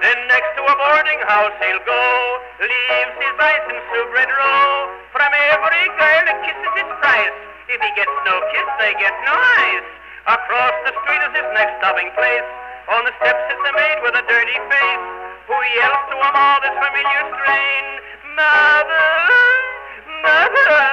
Then 0.00 0.18
next 0.32 0.50
to 0.56 0.62
a 0.64 0.74
boarding 0.80 1.20
house 1.28 1.52
he'll 1.60 1.84
go, 1.84 2.04
leaves 2.62 3.14
his 3.20 3.36
ice 3.36 3.66
in 3.68 3.78
Subred 3.92 4.30
row. 4.32 5.07
From 5.18 5.34
every 5.34 5.86
girl 5.98 6.22
that 6.30 6.38
kisses 6.46 6.74
his 6.78 6.90
price. 7.02 7.34
If 7.66 7.82
he 7.82 7.90
gets 7.98 8.14
no 8.22 8.38
kiss, 8.54 8.68
they 8.78 8.94
get 9.02 9.10
no 9.26 9.34
ice. 9.34 9.88
Across 10.30 10.78
the 10.86 10.94
street 10.94 11.22
is 11.26 11.34
his 11.42 11.48
next 11.58 11.74
stopping 11.82 12.06
place. 12.14 12.46
On 12.86 13.02
the 13.02 13.10
steps 13.18 13.42
sits 13.50 13.64
a 13.66 13.74
maid 13.74 13.98
with 14.06 14.14
a 14.14 14.22
dirty 14.30 14.58
face, 14.70 15.06
who 15.50 15.58
yells 15.74 16.02
to 16.06 16.14
him 16.22 16.34
all 16.38 16.62
this 16.62 16.70
familiar 16.70 17.22
strain. 17.34 17.84
Mother, 18.38 19.10
mother, 20.22 20.86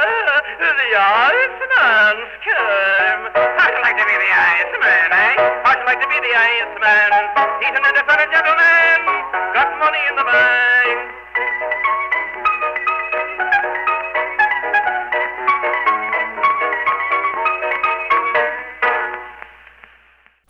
the 0.57 0.89
Iceman's 0.97 2.33
come. 2.49 3.21
You 3.29 3.79
like 3.85 3.97
to 4.01 4.05
be 4.09 4.15
the 4.25 4.31
Iceman, 4.33 5.09
eh? 5.21 5.33
You 5.37 5.85
like 5.85 6.01
to 6.01 6.09
be 6.09 6.17
the 6.17 6.33
Iceman? 6.33 7.09
He's 7.61 7.77
an 7.77 7.85
independent 7.93 8.33
gentleman, 8.33 8.97
got 9.53 9.69
money 9.77 10.01
in 10.09 10.17
the 10.17 10.25
bank. 10.25 10.97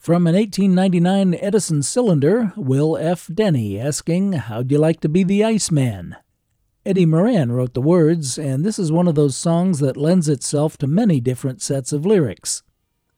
From 0.06 0.28
an 0.28 0.36
1899 0.36 1.34
Edison 1.42 1.82
cylinder, 1.82 2.54
Will 2.56 2.96
F. 2.96 3.28
Denny 3.34 3.80
asking, 3.80 4.34
How'd 4.34 4.70
you 4.72 4.78
like 4.78 5.00
to 5.00 5.10
be 5.10 5.24
the 5.24 5.44
Iceman? 5.44 6.16
Eddie 6.86 7.08
Moran 7.08 7.52
wrote 7.52 7.74
the 7.74 7.82
words, 7.82 8.38
and 8.38 8.64
this 8.64 8.78
is 8.78 8.92
one 8.92 9.08
of 9.08 9.16
those 9.16 9.36
songs 9.36 9.80
that 9.80 9.98
lends 9.98 10.30
itself 10.30 10.78
to 10.78 10.86
many 10.86 11.20
different 11.20 11.60
sets 11.60 11.92
of 11.92 12.06
lyrics. 12.06 12.62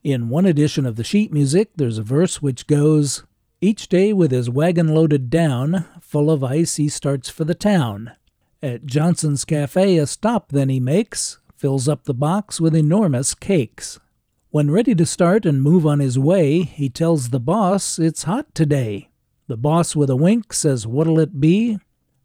In 0.02 0.30
one 0.30 0.46
edition 0.46 0.86
of 0.86 0.96
the 0.96 1.04
sheet 1.04 1.34
music, 1.34 1.72
there's 1.76 1.98
a 1.98 2.04
verse 2.04 2.42
which 2.42 2.68
goes, 2.68 3.26
Each 3.60 3.90
day 3.90 4.14
with 4.14 4.32
his 4.32 4.50
wagon 4.50 4.96
loaded 4.96 5.30
down, 5.30 5.84
full 6.00 6.32
of 6.32 6.42
ice 6.42 6.78
he 6.78 6.88
starts 6.88 7.30
for 7.30 7.44
the 7.44 7.54
town. 7.54 8.14
At 8.64 8.86
Johnson's 8.86 9.44
Cafe, 9.44 9.98
a 9.98 10.08
stop 10.08 10.54
then 10.54 10.70
he 10.70 10.80
makes, 10.80 11.40
fills 11.58 11.90
up 11.90 12.06
the 12.06 12.14
box 12.14 12.62
with 12.62 12.74
enormous 12.74 13.36
cakes. 13.36 14.00
When 14.50 14.72
ready 14.72 14.95
to 14.95 15.06
start 15.06 15.45
and 15.45 15.62
move 15.62 15.86
on 15.86 16.00
his 16.00 16.18
way, 16.18 16.62
he 16.62 16.89
tells 16.89 17.30
the 17.30 17.39
boss 17.39 18.00
it's 18.00 18.24
hot 18.24 18.56
today. 18.56 19.10
The 19.48 19.58
boss 19.58 19.93
with 19.93 20.10
a 20.10 20.16
wink 20.16 20.54
says, 20.54 20.88
What'll 20.88 21.20
it 21.20 21.41
be? 21.41 21.80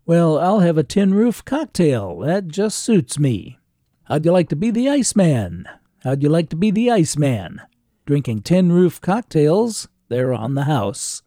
Well, 0.06 0.38
I'll 0.38 0.60
have 0.60 0.78
a 0.78 0.84
tin 0.84 1.14
roof 1.14 1.44
cocktail. 1.44 2.20
That 2.20 2.46
just 2.46 2.78
suits 2.78 3.18
me. 3.18 3.58
How'd 4.04 4.24
you 4.24 4.30
like 4.30 4.48
to 4.50 4.56
be 4.56 4.70
the 4.70 4.88
Iceman? 4.88 5.66
How'd 6.04 6.22
you 6.22 6.28
like 6.28 6.48
to 6.50 6.56
be 6.56 6.70
the 6.70 6.92
Iceman? 6.92 7.60
Drinking 8.06 8.42
tin 8.42 8.70
roof 8.70 9.00
cocktails, 9.00 9.88
they're 10.08 10.32
on 10.32 10.54
the 10.54 10.64
house. 10.64 11.22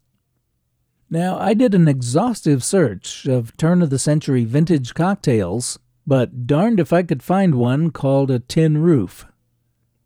Now, 1.10 1.38
I 1.38 1.52
did 1.52 1.74
an 1.74 1.88
exhaustive 1.88 2.64
search 2.64 3.26
of 3.26 3.54
turn 3.58 3.82
of 3.82 3.90
the 3.90 3.98
century 3.98 4.44
vintage 4.44 4.94
cocktails, 4.94 5.78
but 6.06 6.46
darned 6.46 6.80
if 6.80 6.90
I 6.90 7.02
could 7.02 7.22
find 7.22 7.54
one 7.54 7.90
called 7.90 8.30
a 8.30 8.38
tin 8.38 8.78
roof. 8.78 9.26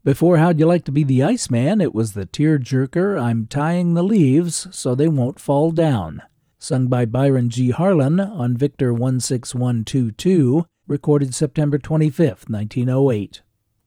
Before 0.03 0.38
How'd 0.38 0.59
You 0.59 0.64
Like 0.64 0.86
to 0.86 0.92
Be 0.92 1.05
the 1.05 1.22
Iceman, 1.22 1.82
it 1.82 1.94
was 1.94 2.14
the 2.14 2.24
tear-jerker 2.24 3.20
I'm 3.20 3.46
Tying 3.46 3.92
the 3.92 4.03
Leaves 4.03 4.66
So 4.70 4.94
They 4.94 5.09
Won't 5.09 5.38
Fall 5.38 5.72
Down, 5.72 6.22
sung 6.59 6.86
by 6.86 7.05
Byron 7.05 7.51
G. 7.51 7.68
Harlan 7.68 8.18
on 8.18 8.57
Victor 8.57 8.94
16122, 8.94 10.64
recorded 10.86 11.34
September 11.34 11.76
25, 11.76 12.46
1908. 12.48 13.42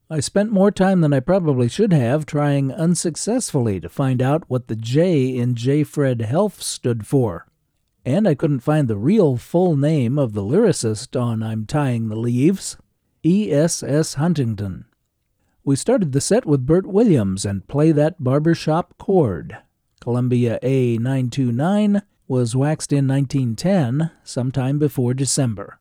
I 0.08 0.20
spent 0.20 0.52
more 0.52 0.70
time 0.70 1.02
than 1.02 1.14
I 1.14 1.20
probably 1.20 1.68
should 1.68 1.94
have 1.94 2.28
trying 2.28 2.72
unsuccessfully 2.72 3.80
to 3.80 3.90
find 3.90 4.22
out 4.22 4.48
what 4.48 4.68
the 4.68 4.76
J 4.76 5.36
in 5.36 5.56
J. 5.56 5.84
Fred 5.84 6.22
Helf 6.22 6.62
stood 6.62 7.08
for. 7.08 7.48
And 8.06 8.28
I 8.28 8.36
couldn't 8.36 8.60
find 8.60 8.88
the 8.88 8.98
real 8.98 9.38
full 9.38 9.76
name 9.76 10.20
of 10.20 10.34
the 10.34 10.44
lyricist 10.44 11.20
on 11.20 11.42
I'm 11.42 11.66
Tying 11.66 12.10
the 12.10 12.16
Leaves 12.16 12.78
E. 13.24 13.52
S. 13.52 13.82
S. 13.82 14.14
Huntington. 14.14 14.86
We 15.66 15.78
started 15.78 16.12
the 16.12 16.20
set 16.20 16.46
with 16.46 16.66
Bert 16.66 16.86
Williams 16.86 17.46
and 17.46 17.66
Play 17.66 17.94
That 17.94 18.22
Barbershop 18.22 18.98
Chord. 18.98 19.60
Columbia 20.02 20.60
A929 20.62 22.02
was 22.28 22.54
waxed 22.54 22.92
in 22.92 23.08
1910, 23.08 24.12
sometime 24.26 24.78
before 24.78 25.14
December. 25.14 25.80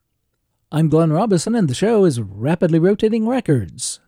I'm 0.71 0.89
Glenn 0.89 1.13
Robison, 1.13 1.57
and 1.57 1.67
the 1.67 1.75
show 1.75 2.05
is 2.05 2.21
Rapidly 2.21 2.79
Rotating 2.79 3.27
Records. 3.27 3.99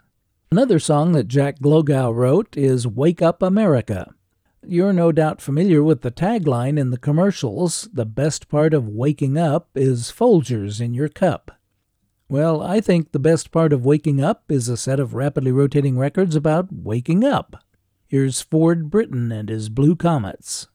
Another 0.49 0.79
song 0.79 1.11
that 1.11 1.27
Jack 1.27 1.59
Glogau 1.59 2.15
wrote 2.15 2.57
is 2.57 2.87
Wake 2.87 3.21
Up 3.21 3.43
America. 3.43 4.15
You're 4.65 4.93
no 4.93 5.11
doubt 5.11 5.43
familiar 5.43 5.83
with 5.83 6.03
the 6.03 6.13
tagline 6.13 6.79
in 6.79 6.91
the 6.91 6.99
commercials 6.99 7.89
The 7.93 8.07
best 8.07 8.49
part 8.49 8.75
of 8.75 8.87
waking 8.87 9.37
up 9.37 9.71
is 9.75 10.13
Folgers 10.13 10.81
in 10.81 10.95
your 10.95 11.09
cup. 11.09 11.59
Well, 12.29 12.63
I 12.63 12.81
think 12.81 13.13
the 13.13 13.19
best 13.19 13.51
part 13.51 13.73
of 13.73 13.85
waking 13.85 14.23
up 14.23 14.45
is 14.51 14.69
a 14.69 14.77
set 14.77 14.99
of 14.99 15.15
rapidly 15.15 15.53
rotating 15.53 15.99
records 15.99 16.35
about 16.35 16.73
waking 16.73 17.23
up. 17.23 17.63
Here's 18.07 18.41
Ford 18.41 18.91
Britton 18.91 19.31
and 19.31 19.49
his 19.49 19.69
Blue 19.69 19.95
Comets. 19.95 20.69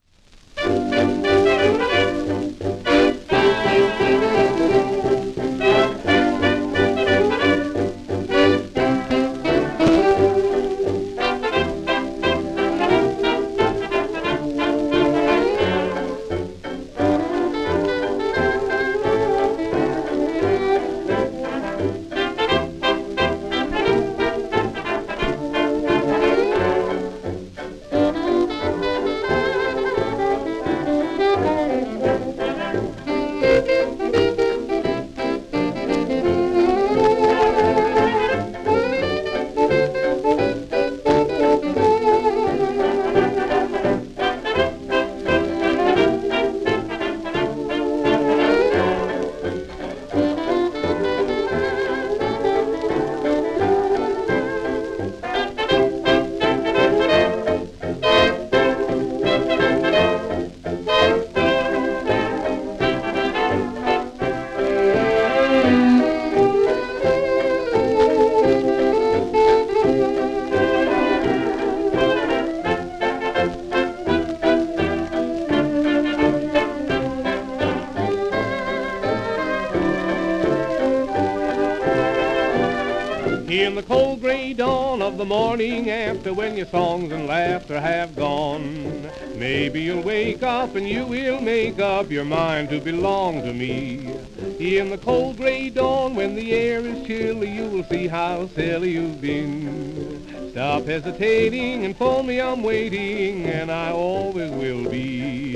The 85.20 85.26
morning 85.26 85.90
after 85.90 86.34
when 86.34 86.56
your 86.56 86.66
songs 86.68 87.12
and 87.12 87.28
laughter 87.28 87.78
have 87.78 88.16
gone. 88.16 89.12
Maybe 89.36 89.82
you'll 89.82 90.02
wake 90.02 90.44
up 90.44 90.76
and 90.76 90.88
you 90.88 91.06
will 91.06 91.42
make 91.42 91.78
up 91.78 92.10
your 92.10 92.24
mind 92.24 92.70
to 92.70 92.80
belong 92.80 93.42
to 93.42 93.52
me. 93.52 94.16
In 94.60 94.90
the 94.90 94.98
cold 94.98 95.36
gray 95.36 95.72
dawn 95.72 96.16
when 96.16 96.36
the 96.36 96.54
air 96.54 96.80
is 96.80 97.06
chilly, 97.06 97.52
you 97.52 97.66
will 97.68 97.84
see 97.84 98.08
how 98.08 98.48
silly 98.56 98.92
you've 98.92 99.20
been. 99.20 100.52
Stop 100.52 100.86
hesitating 100.86 101.84
and 101.84 101.98
phone 101.98 102.26
me, 102.26 102.40
I'm 102.40 102.64
waiting, 102.64 103.46
and 103.46 103.70
I 103.70 103.92
always 103.92 104.52
will 104.52 104.90
be. 104.90 105.56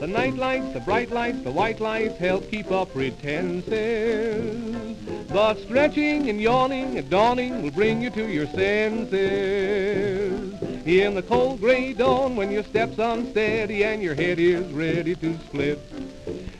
The 0.00 0.06
night 0.06 0.36
lights, 0.36 0.72
the 0.72 0.80
bright 0.80 1.10
lights, 1.10 1.42
the 1.42 1.50
white 1.50 1.80
lights 1.80 2.16
help 2.16 2.50
keep 2.50 2.70
up 2.70 2.94
pretenses. 2.94 4.91
But 5.32 5.58
stretching 5.60 6.28
and 6.28 6.38
yawning 6.38 6.98
and 6.98 7.08
dawning 7.08 7.62
will 7.62 7.70
bring 7.70 8.02
you 8.02 8.10
to 8.10 8.28
your 8.28 8.46
senses. 8.48 9.12
In 10.84 11.14
the 11.14 11.22
cold 11.22 11.60
gray 11.60 11.94
dawn 11.94 12.36
when 12.36 12.50
your 12.50 12.64
steps 12.64 12.98
unsteady 12.98 13.82
and 13.82 14.02
your 14.02 14.14
head 14.14 14.38
is 14.38 14.70
ready 14.72 15.14
to 15.16 15.38
split. 15.38 15.80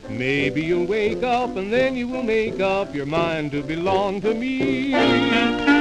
Maybe 0.09 0.63
you'll 0.63 0.87
wake 0.87 1.21
up 1.21 1.55
and 1.55 1.71
then 1.71 1.95
you 1.95 2.07
will 2.07 2.23
make 2.23 2.59
up 2.59 2.95
your 2.95 3.05
mind 3.05 3.51
to 3.51 3.61
belong 3.61 4.21
to 4.21 4.33
me. 4.33 5.72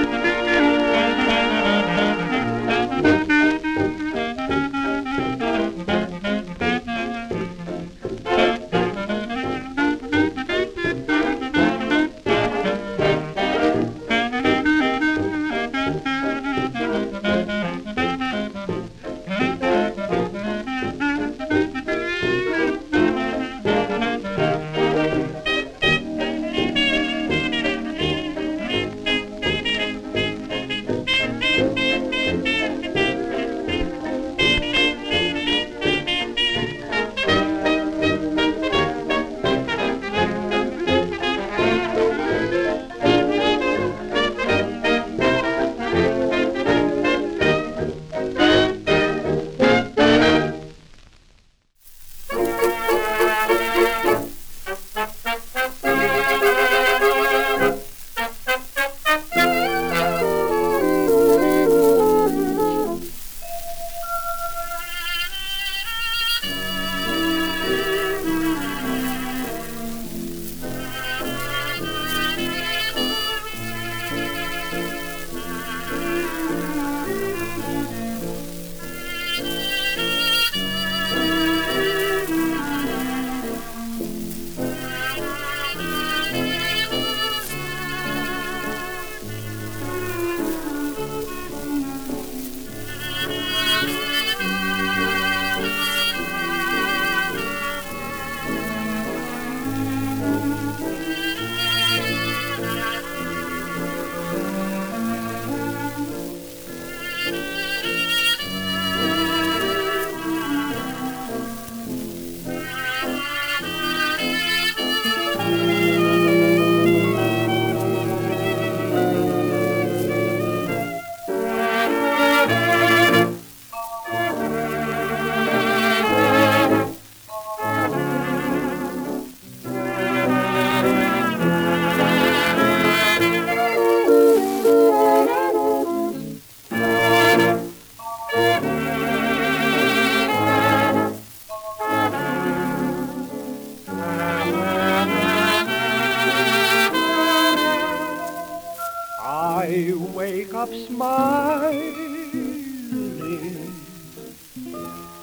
Smiling, 151.12 151.92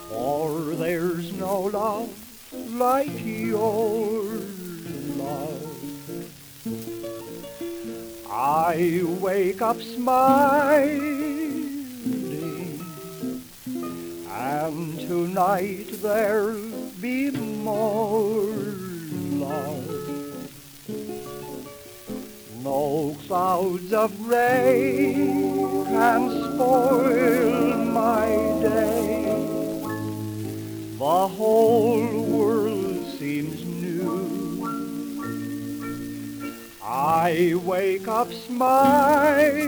for 0.10 0.52
there's 0.76 1.34
no 1.34 1.62
love 1.62 2.10
like 2.76 3.26
your 3.26 4.24
love. 5.18 5.66
I 8.32 9.02
wake 9.20 9.62
up 9.62 9.82
smiling, 9.82 11.00
and 14.30 15.00
tonight 15.00 16.02
there'll 16.04 16.92
be 17.02 17.32
more 17.32 18.54
love. 19.42 19.88
No 22.64 23.16
clouds 23.26 23.94
of 23.94 24.28
rain 24.28 25.59
can 26.00 26.30
spoil 26.54 27.76
my 27.92 28.28
day. 28.62 29.36
The 30.98 31.28
whole 31.38 32.24
world 32.24 33.06
seems 33.20 33.60
new. 33.66 34.14
I 36.82 37.56
wake 37.66 38.08
up 38.08 38.32
smiling 38.32 39.60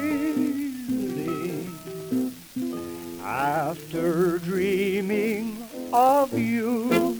after 3.21 4.39
dreaming 4.39 5.57
of 5.91 6.31
you. 6.31 7.10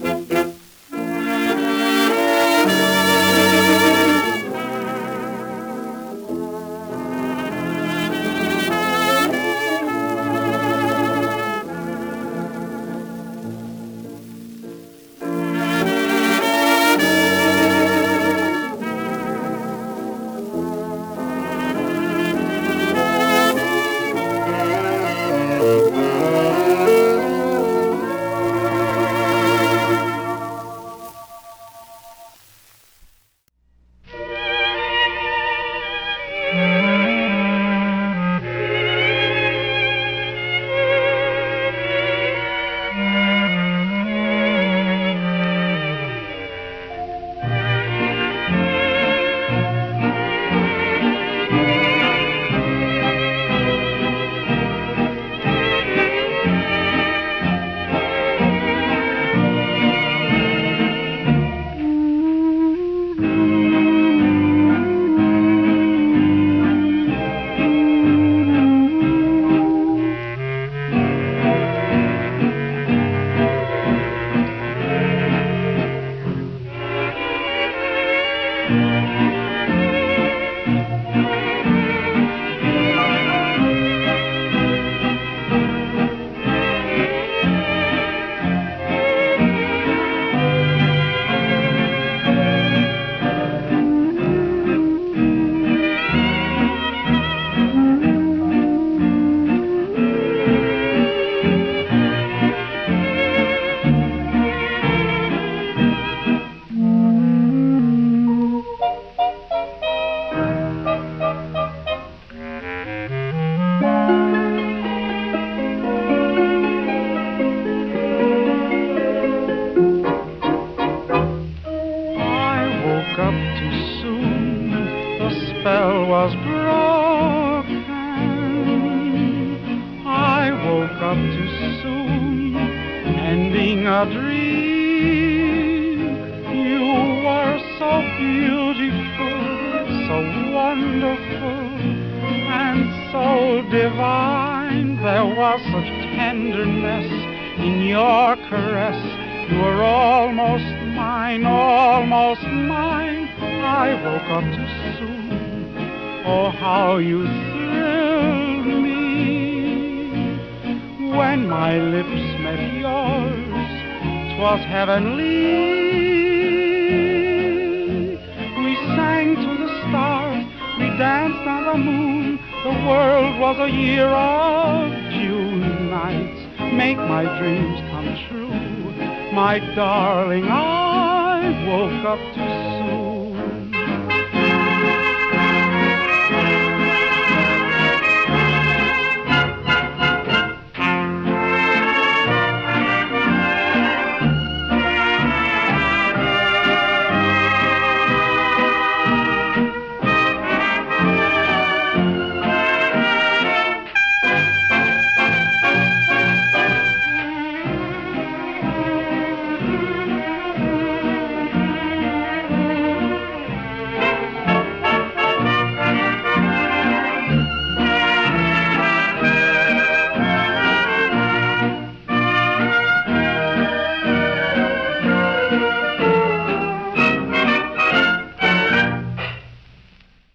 Was 173.42 173.58
a 173.58 173.68
year 173.68 174.06
of 174.06 174.88
June 175.10 175.90
nights. 175.90 176.40
Make 176.72 176.96
my 176.96 177.24
dreams 177.40 177.80
come 177.90 178.14
true, 178.28 179.34
my 179.34 179.58
darling. 179.74 180.44
I 180.44 181.50
woke 181.66 182.04
up 182.06 182.20
too 182.36 182.61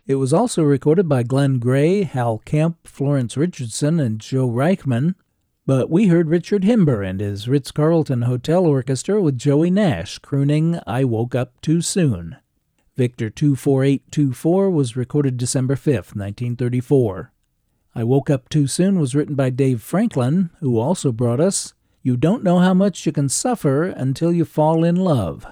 It 0.07 0.15
was 0.15 0.31
also 0.31 0.63
recorded 0.63 1.09
by 1.09 1.23
Glen 1.23 1.59
Gray, 1.59 2.03
Hal 2.03 2.37
Kemp, 2.45 2.87
Florence 2.87 3.35
Richardson, 3.35 3.99
and 3.99 4.21
Joe 4.21 4.47
Reichman. 4.47 5.15
But 5.65 5.89
we 5.89 6.07
heard 6.07 6.29
Richard 6.29 6.63
Himber 6.63 7.05
and 7.05 7.19
his 7.19 7.49
Ritz 7.49 7.71
Carlton 7.71 8.21
Hotel 8.21 8.65
Orchestra 8.65 9.21
with 9.21 9.37
Joey 9.37 9.69
Nash 9.69 10.17
crooning 10.19 10.79
I 10.87 11.03
Woke 11.03 11.35
Up 11.35 11.59
Too 11.59 11.81
Soon. 11.81 12.37
Victor 12.95 13.29
24824 13.29 14.71
was 14.71 14.95
recorded 14.95 15.35
December 15.35 15.75
5th, 15.75 16.15
1934. 16.15 17.33
I 17.93 18.05
Woke 18.05 18.29
Up 18.29 18.47
Too 18.47 18.65
Soon 18.65 18.99
was 18.99 19.13
written 19.13 19.35
by 19.35 19.49
Dave 19.49 19.81
Franklin, 19.81 20.51
who 20.61 20.79
also 20.79 21.11
brought 21.11 21.41
us 21.41 21.73
You 22.01 22.15
Don't 22.15 22.45
Know 22.45 22.59
How 22.59 22.73
Much 22.73 23.05
You 23.05 23.11
Can 23.11 23.27
Suffer 23.27 23.83
Until 23.83 24.31
You 24.31 24.45
Fall 24.45 24.85
in 24.85 24.95
Love. 24.95 25.45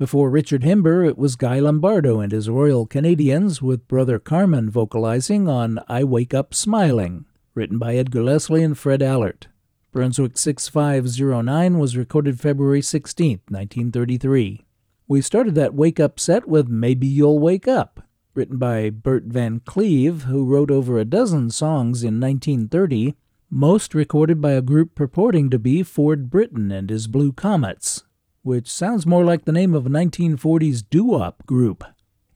Before 0.00 0.30
Richard 0.30 0.62
Himber, 0.62 1.06
it 1.06 1.18
was 1.18 1.36
Guy 1.36 1.58
Lombardo 1.60 2.20
and 2.20 2.32
his 2.32 2.48
Royal 2.48 2.86
Canadians 2.86 3.60
with 3.60 3.86
Brother 3.86 4.18
Carmen 4.18 4.70
vocalizing 4.70 5.46
on 5.46 5.78
I 5.90 6.04
Wake 6.04 6.32
Up 6.32 6.54
Smiling, 6.54 7.26
written 7.54 7.76
by 7.76 7.96
Edgar 7.96 8.22
Leslie 8.22 8.62
and 8.62 8.78
Fred 8.78 9.00
Ahlert. 9.00 9.48
Brunswick 9.92 10.38
6509 10.38 11.78
was 11.78 11.98
recorded 11.98 12.40
February 12.40 12.80
16, 12.80 13.40
1933. 13.48 14.64
We 15.06 15.20
started 15.20 15.54
that 15.56 15.74
wake 15.74 16.00
up 16.00 16.18
set 16.18 16.48
with 16.48 16.66
Maybe 16.66 17.06
You'll 17.06 17.38
Wake 17.38 17.68
Up, 17.68 18.00
written 18.32 18.56
by 18.56 18.88
Bert 18.88 19.24
Van 19.24 19.60
Cleve, 19.66 20.22
who 20.22 20.46
wrote 20.46 20.70
over 20.70 20.98
a 20.98 21.04
dozen 21.04 21.50
songs 21.50 22.02
in 22.02 22.18
1930, 22.18 23.16
most 23.50 23.94
recorded 23.94 24.40
by 24.40 24.52
a 24.52 24.62
group 24.62 24.94
purporting 24.94 25.50
to 25.50 25.58
be 25.58 25.82
Ford 25.82 26.30
Britton 26.30 26.72
and 26.72 26.88
his 26.88 27.06
Blue 27.06 27.32
Comets 27.34 28.04
which 28.42 28.68
sounds 28.68 29.06
more 29.06 29.24
like 29.24 29.44
the 29.44 29.52
name 29.52 29.74
of 29.74 29.86
a 29.86 29.90
1940s 29.90 30.84
doo-wop 30.88 31.46
group. 31.46 31.84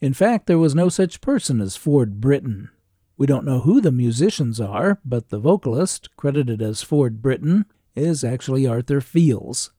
In 0.00 0.12
fact, 0.12 0.46
there 0.46 0.58
was 0.58 0.74
no 0.74 0.88
such 0.88 1.20
person 1.20 1.60
as 1.60 1.76
Ford 1.76 2.20
Britton. 2.20 2.70
We 3.16 3.26
don't 3.26 3.46
know 3.46 3.60
who 3.60 3.80
the 3.80 3.92
musicians 3.92 4.60
are, 4.60 4.98
but 5.04 5.28
the 5.30 5.38
vocalist, 5.38 6.14
credited 6.16 6.60
as 6.60 6.82
Ford 6.82 7.22
Britton, 7.22 7.64
is 7.94 8.24
actually 8.24 8.66
Arthur 8.66 9.00
Fields. 9.00 9.70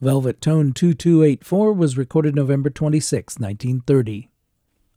Velvet 0.00 0.40
Tone 0.40 0.72
2284 0.72 1.72
was 1.72 1.96
recorded 1.96 2.34
November 2.34 2.68
26, 2.68 3.38
1930. 3.38 4.28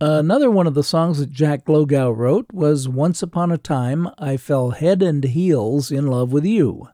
Another 0.02 0.50
one 0.50 0.66
of 0.66 0.74
the 0.74 0.84
songs 0.84 1.20
that 1.20 1.32
Jack 1.32 1.66
Glogau 1.66 2.16
wrote 2.16 2.48
was 2.52 2.90
Once 2.90 3.22
Upon 3.22 3.52
a 3.52 3.58
Time 3.58 4.10
I 4.18 4.36
Fell 4.36 4.72
Head 4.72 5.02
and 5.02 5.24
Heels 5.24 5.92
in 5.92 6.08
Love 6.08 6.34
with 6.34 6.46
You. 6.46 6.90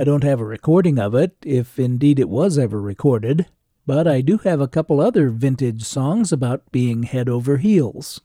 I 0.00 0.04
don't 0.04 0.24
have 0.24 0.40
a 0.40 0.46
recording 0.46 0.98
of 0.98 1.14
it, 1.14 1.36
if 1.42 1.78
indeed 1.78 2.18
it 2.18 2.30
was 2.30 2.56
ever 2.56 2.80
recorded, 2.80 3.44
but 3.86 4.08
I 4.08 4.22
do 4.22 4.38
have 4.38 4.58
a 4.58 4.66
couple 4.66 4.98
other 4.98 5.28
vintage 5.28 5.82
songs 5.82 6.32
about 6.32 6.72
being 6.72 7.02
head 7.02 7.28
over 7.28 7.58
heels. 7.58 8.22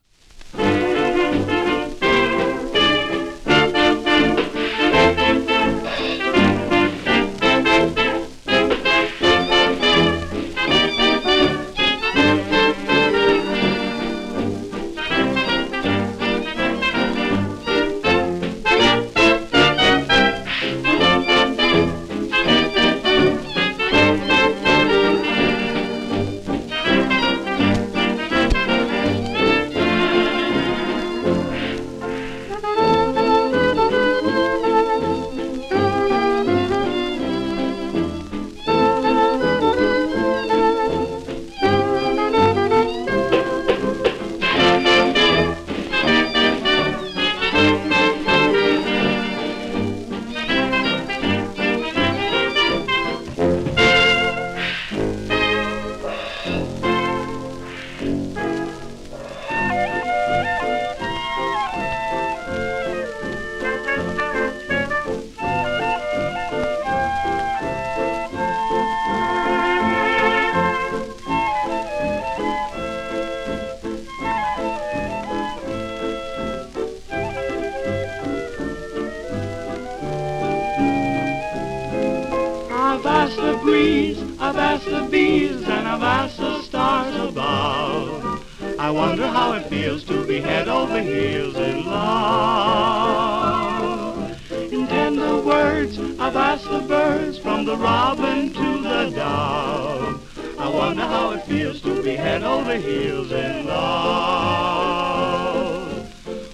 I've 83.06 83.30
asked 83.30 83.38
the 83.38 83.54
breeze, 83.62 84.18
I've 84.40 84.58
asked 84.58 84.86
the 84.86 85.04
bees, 85.04 85.62
and 85.62 85.88
I've 85.88 86.02
asked 86.02 86.38
the 86.38 86.64
stars 86.64 87.16
above. 87.16 88.44
I 88.80 88.90
wonder 88.90 89.28
how 89.28 89.54
it 89.54 89.68
feels 89.68 90.04
to 90.06 90.26
be 90.26 90.42
head 90.42 90.68
over 90.68 91.00
heels 91.00 91.56
in 91.56 91.86
love. 91.86 92.82
In 94.52 94.88
tender 94.88 95.38
words, 95.40 96.00
I've 96.20 96.36
asked 96.36 96.68
the 96.68 96.80
birds 96.80 97.38
from 97.38 97.66
the 97.66 97.78
robin 97.78 98.52
to 98.52 98.82
the 98.82 99.12
dove. 99.16 100.20
I 100.58 100.68
wonder 100.68 101.04
how 101.04 101.30
it 101.34 101.44
feels 101.44 101.82
to 101.82 102.02
be 102.02 102.16
head 102.16 102.42
over 102.42 102.76
heels 102.76 103.32
in 103.32 103.68
love. 103.68 105.06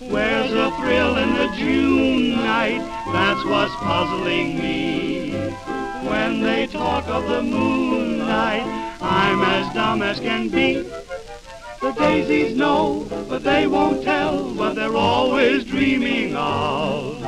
Where's 0.02 0.52
the 0.52 0.70
thrill 0.72 1.16
in 1.16 1.34
the 1.34 1.48
June 1.56 2.36
night. 2.36 2.82
That's 3.14 3.46
what's 3.46 3.74
puzzling 3.78 4.58
me. 4.58 5.81
When 6.04 6.42
they 6.42 6.68
talk 6.68 7.08
of 7.08 7.28
the 7.28 7.42
moonlight, 7.42 8.64
I'm 9.02 9.42
as 9.42 9.74
dumb 9.74 10.02
as 10.02 10.20
can 10.20 10.50
be. 10.50 10.84
The 11.82 11.92
daisies 11.92 12.56
know, 12.56 13.08
but 13.30 13.44
they 13.44 13.68
won't 13.68 14.04
tell 14.04 14.54
what 14.54 14.76
they're 14.76 14.96
always 14.96 15.64
dreaming 15.64 16.36
of. 16.36 17.24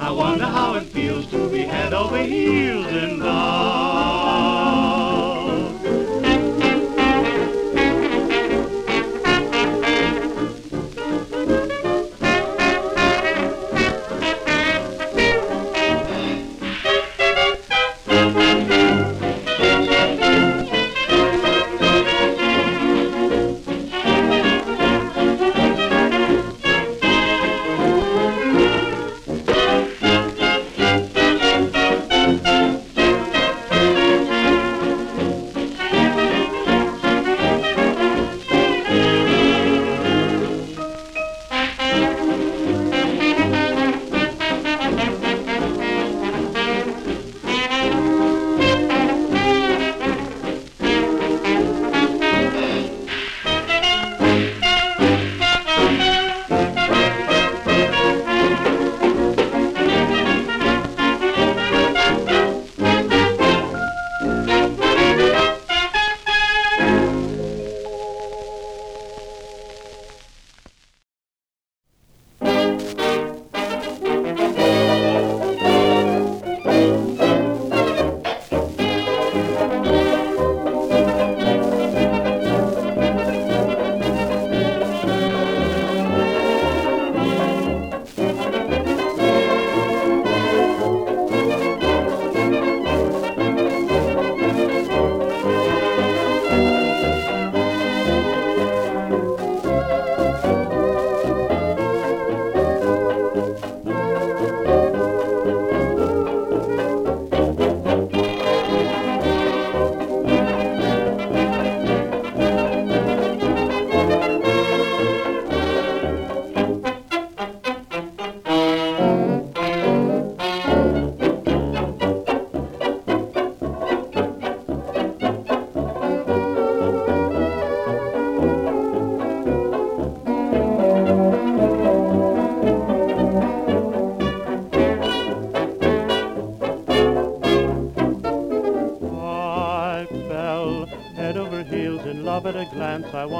I 0.00 0.10
wonder 0.10 0.46
how 0.46 0.74
it 0.74 0.84
feels 0.84 1.26
to 1.28 1.48
be 1.48 1.62
head 1.62 1.92
over 1.94 2.18
heels 2.18 2.86
in 2.86 3.20
love. 3.20 4.83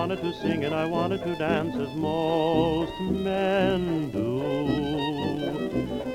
Wanted 0.07 0.20
to 0.20 0.34
sing 0.42 0.66
and 0.66 0.74
I 0.74 0.84
wanted 0.84 1.24
to 1.24 1.34
dance 1.36 1.74
as 1.76 1.88
most 1.94 2.92
men 3.00 4.11
do. 4.11 4.42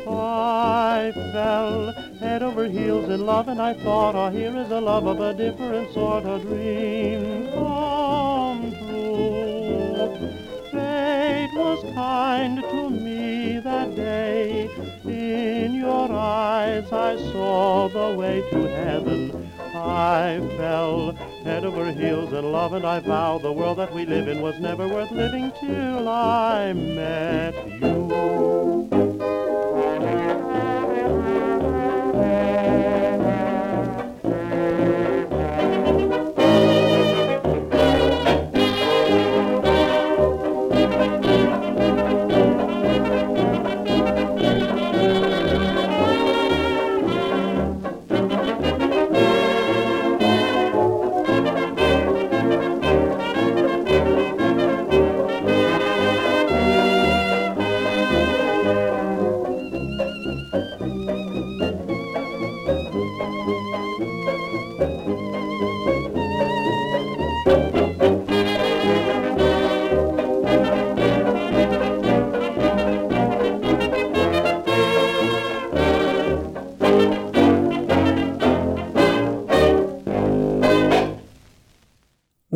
I 0.07 1.11
fell 1.33 1.91
head 2.19 2.43
over 2.43 2.65
heels 2.69 3.09
in 3.09 3.25
love 3.25 3.47
and 3.47 3.59
I 3.59 3.73
thought, 3.73 4.13
oh, 4.13 4.29
here 4.29 4.55
is 4.55 4.69
a 4.69 4.79
love 4.79 5.07
of 5.07 5.19
a 5.19 5.33
different 5.33 5.91
sort 5.91 6.25
of 6.25 6.38
and 22.79 22.87
I 22.87 22.99
vowed 23.01 23.41
the 23.41 23.51
world 23.51 23.77
that 23.79 23.93
we 23.93 24.05
live 24.05 24.29
in 24.29 24.41
was 24.41 24.57
never 24.57 24.87
worth 24.87 25.11
living 25.11 25.51
till 25.59 26.07
I 26.07 26.71
met 26.71 27.53
you. 27.81 27.98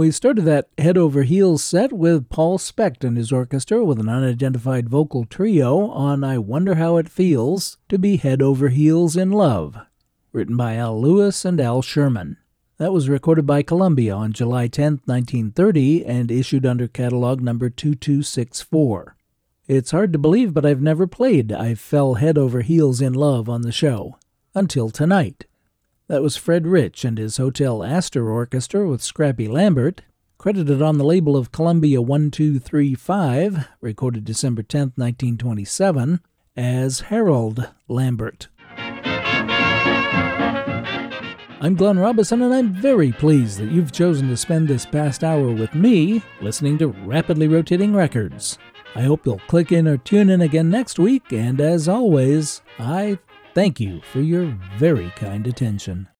We 0.03 0.11
started 0.11 0.43
that 0.43 0.67
head 0.77 0.97
over 0.97 1.23
heels 1.23 1.63
set 1.63 1.93
with 1.93 2.27
Paul 2.27 2.57
Specht 2.57 3.05
and 3.05 3.15
his 3.15 3.31
orchestra 3.31 3.85
with 3.85 4.01
an 4.01 4.09
unidentified 4.09 4.89
vocal 4.89 5.23
trio 5.23 5.87
on 5.91 6.25
I 6.25 6.39
Wonder 6.39 6.75
How 6.75 6.97
It 6.97 7.07
Feels 7.07 7.77
to 7.87 7.97
Be 7.97 8.17
Head 8.17 8.41
Over 8.41 8.67
Heels 8.67 9.15
in 9.15 9.31
Love, 9.31 9.77
written 10.33 10.57
by 10.57 10.75
Al 10.75 10.99
Lewis 10.99 11.45
and 11.45 11.61
Al 11.61 11.81
Sherman. 11.81 12.35
That 12.79 12.91
was 12.91 13.07
recorded 13.07 13.47
by 13.47 13.63
Columbia 13.63 14.13
on 14.13 14.33
July 14.33 14.67
10, 14.67 15.03
1930, 15.05 16.05
and 16.05 16.29
issued 16.29 16.65
under 16.65 16.89
catalog 16.89 17.39
number 17.39 17.69
2264. 17.69 19.15
It's 19.69 19.91
hard 19.91 20.11
to 20.11 20.19
believe, 20.19 20.53
but 20.53 20.65
I've 20.65 20.81
never 20.81 21.07
played 21.07 21.53
I 21.53 21.75
Fell 21.75 22.15
Head 22.15 22.37
Over 22.37 22.59
Heels 22.59 22.99
in 22.99 23.13
Love 23.13 23.47
on 23.47 23.61
the 23.61 23.71
show. 23.71 24.17
Until 24.53 24.89
tonight. 24.89 25.45
That 26.09 26.21
was 26.21 26.35
Fred 26.35 26.67
Rich 26.67 27.05
and 27.05 27.17
his 27.17 27.37
Hotel 27.37 27.81
Astor 27.81 28.29
Orchestra 28.29 28.85
with 28.89 29.01
Scrappy 29.01 29.47
Lambert, 29.47 30.01
credited 30.37 30.81
on 30.81 30.97
the 30.97 31.05
label 31.05 31.37
of 31.37 31.53
Columbia 31.53 32.01
1235, 32.01 33.69
recorded 33.79 34.25
December 34.25 34.63
10, 34.63 34.91
1927, 34.97 36.19
as 36.57 36.99
Harold 37.01 37.71
Lambert. 37.87 38.49
I'm 41.61 41.75
Glenn 41.75 41.97
Robison, 41.97 42.41
and 42.41 42.53
I'm 42.53 42.73
very 42.73 43.13
pleased 43.13 43.59
that 43.59 43.71
you've 43.71 43.93
chosen 43.93 44.27
to 44.27 44.35
spend 44.35 44.67
this 44.67 44.85
past 44.85 45.23
hour 45.23 45.53
with 45.53 45.73
me 45.73 46.21
listening 46.41 46.77
to 46.79 46.87
Rapidly 46.87 47.47
Rotating 47.47 47.95
Records. 47.95 48.57
I 48.93 49.03
hope 49.03 49.25
you'll 49.25 49.39
click 49.47 49.71
in 49.71 49.87
or 49.87 49.97
tune 49.97 50.29
in 50.29 50.41
again 50.41 50.69
next 50.69 50.99
week, 50.99 51.31
and 51.31 51.61
as 51.61 51.87
always, 51.87 52.61
I 52.77 53.19
thank 53.53 53.79
you 53.79 54.01
for 54.01 54.21
your 54.21 54.57
very 54.77 55.09
kind 55.15 55.47
attention. 55.47 56.07